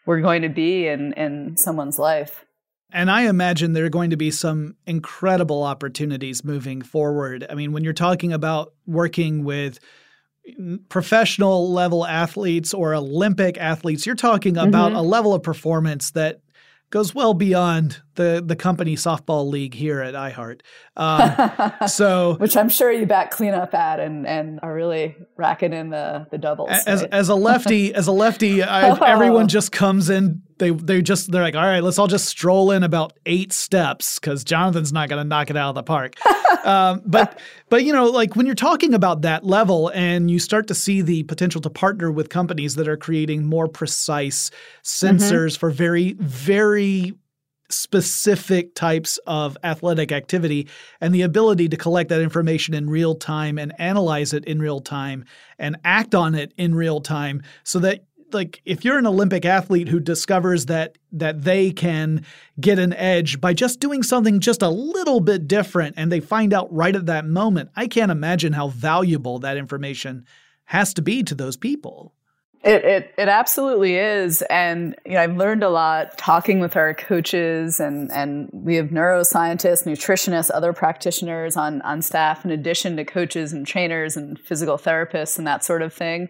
we're 0.05 0.21
going 0.21 0.43
to 0.43 0.49
be 0.49 0.87
in, 0.87 1.13
in 1.15 1.57
someone's 1.57 1.99
life. 1.99 2.45
And 2.93 3.11
I 3.11 3.23
imagine 3.23 3.73
there 3.73 3.85
are 3.85 3.91
going 3.91 4.11
to 4.11 4.17
be 4.17 4.31
some 4.31 4.77
incredible 4.87 5.63
opportunities 5.63 6.45
moving 6.45 6.83
forward. 6.83 7.45
I 7.51 7.55
mean, 7.55 7.73
when 7.73 7.85
you're 7.85 7.93
talking 7.93 8.33
about 8.33 8.73
working 8.87 9.45
with 9.45 9.81
professional 10.89 11.73
level 11.73 12.07
athletes 12.07 12.73
or 12.73 12.95
Olympic 12.95 13.59
athletes, 13.59 14.07
you're 14.07 14.15
talking 14.15 14.57
about 14.57 14.91
mm-hmm. 14.91 14.97
a 14.97 15.03
level 15.03 15.35
of 15.35 15.43
performance 15.43 16.13
that 16.13 16.41
goes 16.91 17.15
well 17.15 17.35
beyond 17.35 18.03
the 18.15 18.43
the 18.45 18.57
company 18.57 18.97
softball 18.97 19.49
league 19.49 19.75
here 19.75 20.01
at 20.01 20.15
iHeart. 20.15 20.61
Um, 20.97 21.89
so, 21.89 22.37
which 22.37 22.57
I'm 22.57 22.69
sure 22.69 22.91
you 22.91 23.07
back 23.07 23.31
cleanup 23.31 23.75
at 23.75 24.01
and 24.01 24.27
and 24.27 24.61
are 24.63 24.75
really 24.75 25.17
racking 25.37 25.73
in 25.73 25.91
the 25.91 26.27
the 26.31 26.39
doubles. 26.39 26.71
As 26.87 27.03
right? 27.03 27.13
as 27.13 27.29
a 27.29 27.35
lefty, 27.35 27.95
as 27.95 28.07
a 28.07 28.13
lefty, 28.13 28.63
I, 28.63 28.91
oh. 28.99 29.05
everyone 29.05 29.49
just 29.49 29.73
comes 29.73 30.11
in. 30.11 30.43
They 30.59 30.71
they 30.71 31.03
just 31.03 31.31
they're 31.31 31.43
like, 31.43 31.55
all 31.55 31.63
right, 31.63 31.83
let's 31.83 31.99
all 31.99 32.07
just 32.07 32.27
stroll 32.27 32.71
in 32.71 32.83
about 32.83 33.13
eight 33.27 33.53
steps 33.53 34.19
because 34.19 34.45
Jonathan's 34.45 34.93
not 34.93 35.09
going 35.09 35.23
to 35.23 35.29
knock 35.29 35.51
it 35.51 35.57
out 35.57 35.71
of 35.71 35.75
the 35.75 35.83
park. 35.83 36.15
um, 36.65 37.03
but 37.05 37.39
but 37.69 37.85
you 37.85 37.93
know, 37.93 38.07
like 38.07 38.37
when 38.37 38.47
you're 38.47 38.55
talking 38.55 38.95
about 38.95 39.23
that 39.23 39.45
level 39.45 39.89
and 39.89 40.31
you 40.31 40.39
start 40.39 40.67
to 40.69 40.75
see 40.75 41.03
the 41.03 41.23
potential 41.25 41.61
to 41.61 41.71
partner 41.71 42.11
with 42.11 42.29
companies 42.29 42.75
that 42.77 42.89
are 42.89 42.97
creating 42.97 43.45
more 43.45 43.69
precise 43.69 44.51
mm-hmm. 44.51 45.17
sensors 45.17 45.53
mm-hmm. 45.53 45.61
for 45.61 45.71
very 45.71 46.15
very 46.15 47.15
specific 47.69 48.75
types 48.75 49.19
of 49.27 49.57
athletic 49.65 50.13
activity 50.13 50.69
and 51.01 51.15
the 51.15 51.23
ability 51.23 51.69
to 51.69 51.77
collect 51.77 52.09
that 52.09 52.21
information 52.21 52.75
in 52.75 52.89
real 52.89 53.15
time 53.15 53.59
and 53.59 53.73
analyze 53.81 54.33
it 54.33 54.45
in 54.45 54.61
real 54.61 54.81
time 54.81 55.25
and 55.59 55.77
act 55.85 56.15
on 56.15 56.35
it 56.35 56.53
in 56.57 56.75
real 56.75 57.01
time 57.01 57.43
so 57.65 57.79
that 57.79 58.05
like 58.33 58.61
if 58.65 58.85
you're 58.85 58.99
an 58.99 59.07
olympic 59.07 59.45
athlete 59.45 59.89
who 59.89 60.01
discovers 60.01 60.67
that 60.67 60.99
that 61.13 61.43
they 61.43 61.71
can 61.71 62.25
get 62.61 62.79
an 62.79 62.93
edge 62.95 63.41
by 63.41 63.53
just 63.53 63.81
doing 63.81 64.03
something 64.03 64.41
just 64.41 64.63
a 64.63 64.69
little 64.69 65.21
bit 65.21 65.47
different 65.47 65.95
and 65.97 66.11
they 66.11 66.21
find 66.21 66.53
out 66.53 66.73
right 66.73 66.97
at 66.97 67.07
that 67.07 67.25
moment 67.25 67.71
i 67.77 67.87
can't 67.87 68.11
imagine 68.11 68.53
how 68.53 68.69
valuable 68.69 69.39
that 69.39 69.57
information 69.57 70.25
has 70.65 70.93
to 70.95 71.03
be 71.03 71.23
to 71.23 71.35
those 71.35 71.57
people 71.57 72.13
it, 72.67 72.85
it 72.85 73.15
it 73.17 73.29
absolutely 73.29 73.95
is, 73.95 74.43
and 74.51 74.97
you 75.05 75.13
know 75.13 75.21
I've 75.23 75.37
learned 75.37 75.63
a 75.63 75.69
lot 75.69 76.19
talking 76.19 76.59
with 76.59 76.77
our 76.77 76.95
coaches, 76.95 77.79
and 77.79 78.11
and 78.11 78.49
we 78.53 78.75
have 78.75 78.89
neuroscientists, 78.89 79.85
nutritionists, 79.85 80.51
other 80.53 80.73
practitioners 80.73 81.57
on 81.57 81.81
on 81.83 82.03
staff, 82.03 82.45
in 82.45 82.51
addition 82.51 82.97
to 82.97 83.05
coaches 83.05 83.53
and 83.53 83.65
trainers 83.67 84.17
and 84.17 84.37
physical 84.37 84.79
therapists 84.79 85.39
and 85.39 85.47
that 85.47 85.65
sort 85.65 85.81
of 85.81 85.93
thing. 85.93 86.29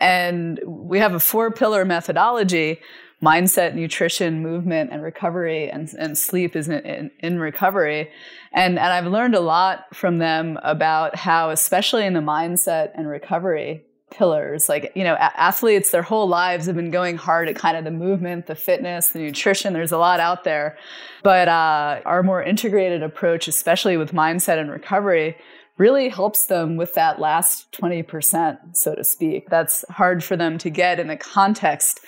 And 0.00 0.58
we 0.66 0.98
have 0.98 1.14
a 1.14 1.20
four 1.20 1.50
pillar 1.50 1.84
methodology: 1.84 2.80
mindset, 3.22 3.74
nutrition, 3.74 4.42
movement, 4.42 4.90
and 4.92 5.02
recovery. 5.02 5.68
And 5.70 5.88
and 5.98 6.16
sleep 6.16 6.56
is 6.56 6.68
in, 6.68 6.84
in, 6.86 7.10
in 7.20 7.38
recovery. 7.38 8.10
And 8.52 8.78
and 8.78 8.92
I've 8.92 9.06
learned 9.06 9.34
a 9.34 9.40
lot 9.40 9.94
from 9.94 10.18
them 10.18 10.58
about 10.62 11.16
how, 11.16 11.50
especially 11.50 12.06
in 12.06 12.14
the 12.14 12.20
mindset 12.20 12.90
and 12.94 13.08
recovery 13.08 13.84
pillars. 14.10 14.68
Like, 14.68 14.92
you 14.94 15.04
know, 15.04 15.14
athletes, 15.14 15.90
their 15.90 16.02
whole 16.02 16.26
lives 16.28 16.66
have 16.66 16.76
been 16.76 16.90
going 16.90 17.16
hard 17.16 17.48
at 17.48 17.56
kind 17.56 17.76
of 17.76 17.84
the 17.84 17.90
movement, 17.90 18.46
the 18.46 18.54
fitness, 18.54 19.08
the 19.08 19.20
nutrition. 19.20 19.72
There's 19.72 19.92
a 19.92 19.98
lot 19.98 20.20
out 20.20 20.44
there. 20.44 20.76
But 21.22 21.48
uh, 21.48 22.00
our 22.04 22.22
more 22.22 22.42
integrated 22.42 23.02
approach, 23.02 23.48
especially 23.48 23.96
with 23.96 24.12
mindset 24.12 24.58
and 24.58 24.70
recovery, 24.70 25.36
really 25.80 26.10
helps 26.10 26.44
them 26.44 26.76
with 26.76 26.92
that 26.92 27.18
last 27.18 27.72
20%, 27.72 28.76
so 28.76 28.94
to 28.94 29.02
speak. 29.02 29.48
That's 29.48 29.82
hard 29.88 30.22
for 30.22 30.36
them 30.36 30.58
to 30.58 30.68
get 30.68 31.00
in 31.00 31.06
the 31.06 31.16
context 31.16 32.00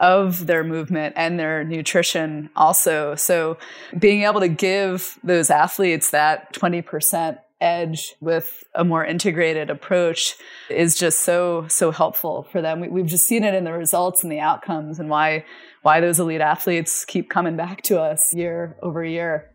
of 0.00 0.48
their 0.48 0.64
movement 0.64 1.14
and 1.16 1.38
their 1.38 1.62
nutrition 1.62 2.50
also. 2.56 3.14
So 3.14 3.56
being 3.96 4.22
able 4.22 4.40
to 4.40 4.48
give 4.48 5.16
those 5.22 5.48
athletes 5.48 6.10
that 6.10 6.52
20% 6.54 7.38
edge 7.60 8.16
with 8.20 8.64
a 8.74 8.84
more 8.84 9.04
integrated 9.04 9.70
approach 9.70 10.34
is 10.68 10.98
just 10.98 11.20
so 11.20 11.66
so 11.68 11.92
helpful 11.92 12.48
for 12.50 12.60
them. 12.60 12.80
We, 12.80 13.00
have 13.00 13.10
just 13.10 13.26
seen 13.26 13.44
it 13.44 13.54
in 13.54 13.64
the 13.64 13.72
results 13.72 14.24
and 14.24 14.32
the 14.32 14.40
outcomes, 14.40 14.98
and 14.98 15.10
why 15.10 15.44
why 15.82 16.00
those 16.00 16.18
elite 16.18 16.40
athletes 16.40 17.04
keep 17.04 17.28
coming 17.28 17.56
back 17.56 17.82
to 17.82 18.00
us 18.00 18.34
year 18.34 18.76
over 18.82 19.04
year. 19.04 19.49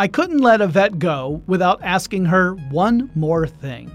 I 0.00 0.06
couldn't 0.06 0.38
let 0.38 0.60
Yvette 0.60 1.00
go 1.00 1.42
without 1.48 1.82
asking 1.82 2.26
her 2.26 2.52
one 2.70 3.10
more 3.16 3.48
thing. 3.48 3.90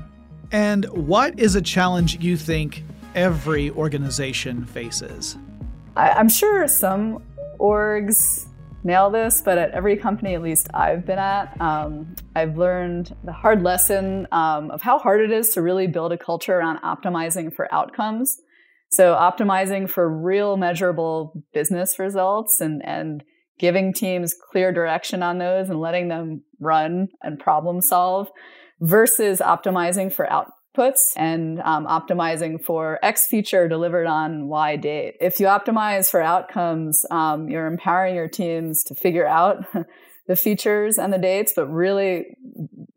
And 0.52 0.84
what 0.88 1.40
is 1.40 1.56
a 1.56 1.62
challenge 1.62 2.22
you 2.22 2.36
think 2.36 2.84
every 3.16 3.72
organization 3.72 4.66
faces? 4.66 5.38
I, 5.96 6.10
I'm 6.10 6.28
sure 6.28 6.68
some 6.68 7.24
orgs 7.58 8.48
nail 8.84 9.10
this, 9.12 9.42
but 9.46 9.58
at 9.58 9.72
every 9.72 9.96
company, 9.96 10.36
at 10.36 10.42
least 10.42 10.68
I've 10.74 11.06
been 11.06 11.20
at, 11.20 11.60
um, 11.62 12.14
I've 12.36 12.58
learned 12.58 13.16
the 13.24 13.32
hard 13.32 13.64
lesson 13.64 14.28
um, 14.34 14.72
of 14.72 14.82
how 14.82 15.00
hard 15.00 15.22
it 15.22 15.32
is 15.32 15.52
to 15.52 15.62
really 15.62 15.88
build 15.88 16.12
a 16.12 16.18
culture 16.18 16.58
around 16.58 16.80
optimizing 16.82 17.56
for 17.56 17.74
outcomes. 17.74 18.42
So 18.92 19.16
optimizing 19.16 19.90
for 19.90 20.10
real 20.10 20.58
measurable 20.58 21.46
business 21.54 21.98
results 21.98 22.60
and, 22.60 22.86
and 22.86 23.24
giving 23.64 23.94
teams 23.94 24.36
clear 24.52 24.74
direction 24.74 25.24
on 25.24 25.38
those 25.38 25.70
and 25.70 25.80
letting 25.80 26.10
them 26.10 26.44
run 26.60 27.08
and 27.22 27.40
problem 27.40 27.80
solve 27.80 28.28
versus 28.82 29.40
optimizing 29.40 30.12
for 30.12 30.28
outputs 30.28 31.14
and 31.16 31.62
um, 31.62 31.86
optimizing 31.86 32.62
for 32.62 33.00
X 33.02 33.26
feature 33.26 33.70
delivered 33.70 34.06
on 34.06 34.50
Y 34.50 34.76
date. 34.76 35.16
If 35.22 35.40
you 35.40 35.46
optimize 35.46 36.12
for 36.12 36.22
outcomes, 36.22 37.06
um, 37.10 37.48
you're 37.48 37.68
empowering 37.68 38.16
your 38.16 38.28
teams 38.28 38.84
to 38.88 38.96
figure 38.96 39.26
out 39.26 39.64
the 40.28 40.36
features 40.36 40.98
and 40.98 41.14
the 41.14 41.18
dates, 41.18 41.54
but 41.56 41.68
really, 41.68 42.36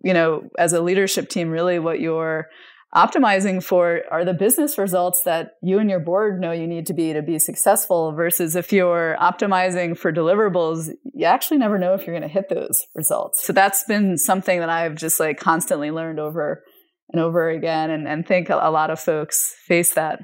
you 0.02 0.14
know, 0.14 0.48
as 0.58 0.72
a 0.72 0.82
leadership 0.82 1.28
team, 1.28 1.48
really 1.48 1.78
what 1.78 2.00
you're 2.00 2.48
optimizing 2.96 3.62
for 3.62 4.00
are 4.10 4.24
the 4.24 4.32
business 4.32 4.78
results 4.78 5.22
that 5.24 5.52
you 5.62 5.78
and 5.78 5.90
your 5.90 6.00
board 6.00 6.40
know 6.40 6.50
you 6.50 6.66
need 6.66 6.86
to 6.86 6.94
be 6.94 7.12
to 7.12 7.20
be 7.20 7.38
successful 7.38 8.12
versus 8.12 8.56
if 8.56 8.72
you're 8.72 9.16
optimizing 9.20 9.96
for 9.96 10.10
deliverables 10.10 10.88
you 11.14 11.26
actually 11.26 11.58
never 11.58 11.78
know 11.78 11.92
if 11.92 12.06
you're 12.06 12.18
going 12.18 12.28
to 12.28 12.34
hit 12.34 12.48
those 12.48 12.86
results 12.94 13.46
so 13.46 13.52
that's 13.52 13.84
been 13.84 14.16
something 14.16 14.60
that 14.60 14.70
i've 14.70 14.94
just 14.94 15.20
like 15.20 15.38
constantly 15.38 15.90
learned 15.90 16.18
over 16.18 16.64
and 17.12 17.20
over 17.20 17.50
again 17.50 17.90
and, 17.90 18.08
and 18.08 18.26
think 18.26 18.48
a 18.48 18.54
lot 18.54 18.90
of 18.90 18.98
folks 18.98 19.54
face 19.66 19.92
that 19.92 20.20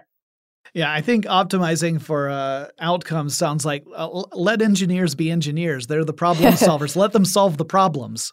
Yeah, 0.75 0.91
I 0.91 1.03
think 1.03 1.27
optimizing 1.27 2.01
for 2.01 2.31
uh, 2.31 2.69
outcomes 2.79 3.37
sounds 3.37 3.67
like 3.67 3.85
uh, 3.95 4.09
let 4.33 4.63
engineers 4.63 5.15
be 5.15 5.31
engineers. 5.31 5.87
They're 5.87 6.03
the 6.03 6.15
problem 6.15 6.55
solvers. 6.55 6.97
let 6.97 7.13
them 7.13 7.27
solve 7.27 7.59
the 7.59 7.67
problems. 7.67 8.33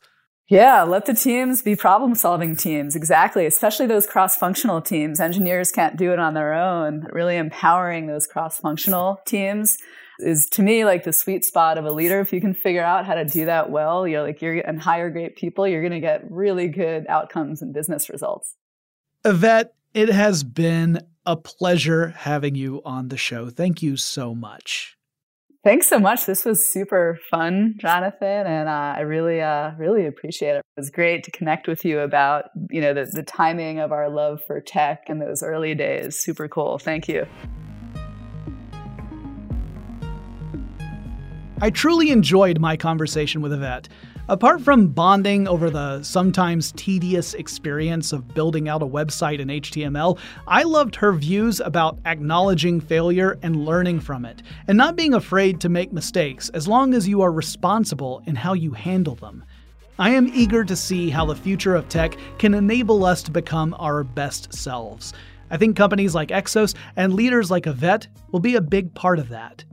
Yeah, 0.50 0.82
let 0.82 1.06
the 1.06 1.14
teams 1.14 1.62
be 1.62 1.76
problem 1.76 2.16
solving 2.16 2.56
teams. 2.56 2.96
Exactly. 2.96 3.46
Especially 3.46 3.86
those 3.86 4.08
cross 4.08 4.36
functional 4.36 4.82
teams. 4.82 5.20
Engineers 5.20 5.72
can't 5.72 5.96
do 5.96 6.12
it 6.12 6.18
on 6.18 6.34
their 6.34 6.54
own. 6.54 7.06
Really 7.12 7.38
empowering 7.38 8.08
those 8.08 8.26
cross 8.26 8.60
functional 8.60 9.22
teams 9.28 9.78
is 10.18 10.48
to 10.52 10.64
me 10.64 10.86
like 10.86 11.04
the 11.04 11.14
sweet 11.14 11.46
spot 11.46 11.78
of 11.78 11.86
a 11.86 11.92
leader. 11.92 12.20
If 12.20 12.34
you 12.34 12.42
can 12.42 12.56
figure 12.56 12.84
out 12.84 13.06
how 13.06 13.14
to 13.14 13.26
do 13.26 13.46
that 13.46 13.70
well, 13.70 14.08
you're 14.08 14.24
like, 14.24 14.42
you're 14.42 14.56
and 14.56 14.82
hire 14.82 15.12
great 15.12 15.36
people, 15.36 15.68
you're 15.68 15.84
going 15.84 15.94
to 15.94 16.00
get 16.00 16.30
really 16.32 16.68
good 16.68 17.06
outcomes 17.08 17.62
and 17.62 17.72
business 17.72 18.10
results. 18.10 18.56
Yvette, 19.24 19.76
it 19.94 20.10
has 20.10 20.44
been 20.44 21.06
a 21.28 21.36
pleasure 21.36 22.08
having 22.10 22.56
you 22.56 22.82
on 22.84 23.10
the 23.10 23.18
show. 23.18 23.52
Thank 23.52 23.84
you 23.84 23.98
so 23.98 24.34
much. 24.34 24.98
Thanks 25.62 25.90
so 25.90 26.00
much. 26.00 26.26
This 26.26 26.46
was 26.46 26.66
super 26.66 27.20
fun, 27.30 27.76
Jonathan, 27.78 28.48
and 28.48 28.70
uh, 28.70 28.94
I 28.96 29.02
really, 29.02 29.42
uh, 29.42 29.72
really 29.78 30.06
appreciate 30.06 30.52
it. 30.52 30.60
It 30.60 30.80
was 30.80 30.90
great 30.90 31.26
to 31.26 31.32
connect 31.32 31.68
with 31.68 31.84
you 31.84 32.00
about, 32.00 32.46
you 32.70 32.80
know, 32.80 32.94
the, 32.94 33.06
the 33.12 33.24
timing 33.24 33.78
of 33.80 33.92
our 33.92 34.10
love 34.10 34.40
for 34.48 34.62
tech 34.62 35.10
in 35.10 35.20
those 35.20 35.44
early 35.44 35.76
days. 35.76 36.18
Super 36.18 36.48
cool. 36.48 36.78
Thank 36.80 37.10
you. 37.10 37.28
I 41.62 41.70
truly 41.70 42.12
enjoyed 42.12 42.58
my 42.60 42.78
conversation 42.78 43.42
with 43.42 43.52
Yvette. 43.52 43.90
Apart 44.30 44.62
from 44.62 44.90
bonding 44.90 45.48
over 45.48 45.72
the 45.72 46.04
sometimes 46.04 46.72
tedious 46.74 47.34
experience 47.34 48.14
of 48.14 48.28
building 48.36 48.70
out 48.70 48.84
a 48.84 48.86
website 48.86 49.40
in 49.40 49.48
HTML, 49.48 50.20
I 50.48 50.62
loved 50.62 50.96
her 50.98 51.14
views 51.14 51.60
about 51.60 51.98
acknowledging 52.06 52.80
failure 52.80 53.40
and 53.42 53.66
learning 53.66 54.02
from 54.02 54.26
it, 54.26 54.44
and 54.68 54.78
not 54.78 54.96
being 54.96 55.16
afraid 55.16 55.60
to 55.62 55.70
make 55.70 55.92
mistakes 55.92 56.50
as 56.50 56.68
long 56.68 56.94
as 56.94 57.08
you 57.08 57.22
are 57.22 57.32
responsible 57.32 58.22
in 58.28 58.36
how 58.36 58.54
you 58.54 58.72
handle 58.72 59.16
them. 59.16 59.44
I 59.98 60.12
am 60.12 60.28
eager 60.28 60.64
to 60.64 60.76
see 60.76 61.10
how 61.10 61.26
the 61.26 61.36
future 61.36 61.74
of 61.74 61.90
tech 61.90 62.16
can 62.38 62.54
enable 62.54 63.06
us 63.06 63.24
to 63.24 63.32
become 63.32 63.76
our 63.80 64.04
best 64.04 64.54
selves. 64.54 65.12
I 65.50 65.58
think 65.58 65.76
companies 65.76 66.14
like 66.14 66.30
Exos 66.30 66.76
and 66.96 67.16
leaders 67.16 67.50
like 67.50 67.66
Yvette 67.66 68.08
will 68.32 68.42
be 68.42 68.58
a 68.58 68.62
big 68.62 68.94
part 68.94 69.18
of 69.18 69.30
that. 69.30 69.66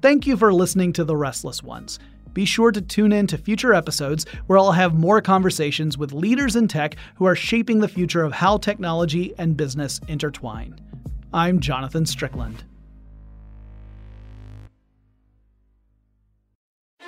Thank 0.00 0.28
you 0.28 0.36
for 0.36 0.52
listening 0.52 0.92
to 0.92 1.02
The 1.02 1.16
Restless 1.16 1.60
Ones 1.60 1.98
be 2.34 2.44
sure 2.44 2.72
to 2.72 2.80
tune 2.80 3.12
in 3.12 3.26
to 3.28 3.38
future 3.38 3.72
episodes 3.72 4.26
where 4.46 4.58
I'll 4.58 4.72
have 4.72 4.94
more 4.94 5.22
conversations 5.22 5.96
with 5.96 6.12
leaders 6.12 6.56
in 6.56 6.68
tech 6.68 6.96
who 7.14 7.24
are 7.24 7.36
shaping 7.36 7.80
the 7.80 7.88
future 7.88 8.22
of 8.22 8.32
how 8.32 8.58
technology 8.58 9.32
and 9.38 9.56
business 9.56 10.00
intertwine. 10.08 10.78
I'm 11.32 11.60
Jonathan 11.60 12.04
Strickland. 12.04 12.64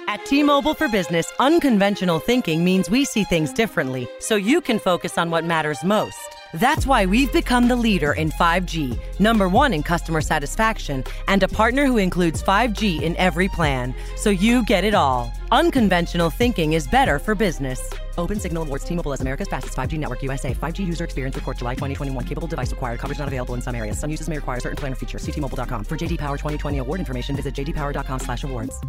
At 0.09 0.25
T 0.25 0.45
Mobile 0.45 0.75
for 0.75 0.89
Business, 0.89 1.33
unconventional 1.41 2.21
thinking 2.21 2.65
means 2.65 2.89
we 2.89 3.05
see 3.05 3.25
things 3.25 3.53
differently 3.53 4.09
so 4.21 4.37
you 4.37 4.61
can 4.61 4.79
focus 4.79 5.19
on 5.19 5.31
what 5.31 5.45
matters 5.45 5.83
most. 5.83 6.36
That's 6.55 6.87
why 6.87 7.07
we've 7.07 7.33
become 7.33 7.69
the 7.69 7.77
leader 7.77 8.13
in 8.13 8.31
5G, 8.31 8.99
number 9.19 9.49
one 9.49 9.73
in 9.73 9.83
customer 9.83 10.21
satisfaction, 10.21 11.05
and 11.29 11.43
a 11.43 11.49
partner 11.49 11.87
who 11.87 11.99
includes 11.99 12.43
5G 12.43 13.03
in 13.03 13.17
every 13.17 13.49
plan, 13.49 13.95
so 14.17 14.31
you 14.31 14.65
get 14.65 14.85
it 14.85 14.95
all. 14.95 15.33
Unconventional 15.53 16.31
thinking 16.31 16.73
is 16.73 16.87
better 16.87 17.19
for 17.19 17.35
business. 17.35 17.91
Open 18.17 18.41
Signal 18.41 18.63
awards 18.63 18.85
T-Mobile 18.85 19.13
as 19.13 19.21
America's 19.21 19.49
fastest 19.49 19.77
5G 19.77 19.99
network 19.99 20.23
USA. 20.23 20.55
5G 20.55 20.79
user 20.87 21.05
experience 21.05 21.37
report 21.37 21.59
July 21.59 21.75
2021. 21.75 22.25
Capable 22.25 22.49
device 22.49 22.71
required. 22.71 22.99
Coverage 22.99 23.19
not 23.19 23.29
available 23.29 23.55
in 23.55 23.61
some 23.61 23.75
areas. 23.75 23.99
Some 23.99 24.11
uses 24.11 24.29
may 24.29 24.37
require 24.37 24.61
certain 24.61 24.77
plan 24.77 24.93
or 24.93 24.97
features. 24.97 25.23
Ctmobile.com. 25.23 25.85
For 25.85 25.97
JD 25.97 26.19
Power 26.19 26.37
2020 26.39 26.79
award 26.79 27.01
information, 27.01 27.37
visit 27.37 27.55
jdpower.com/awards. 27.55 28.81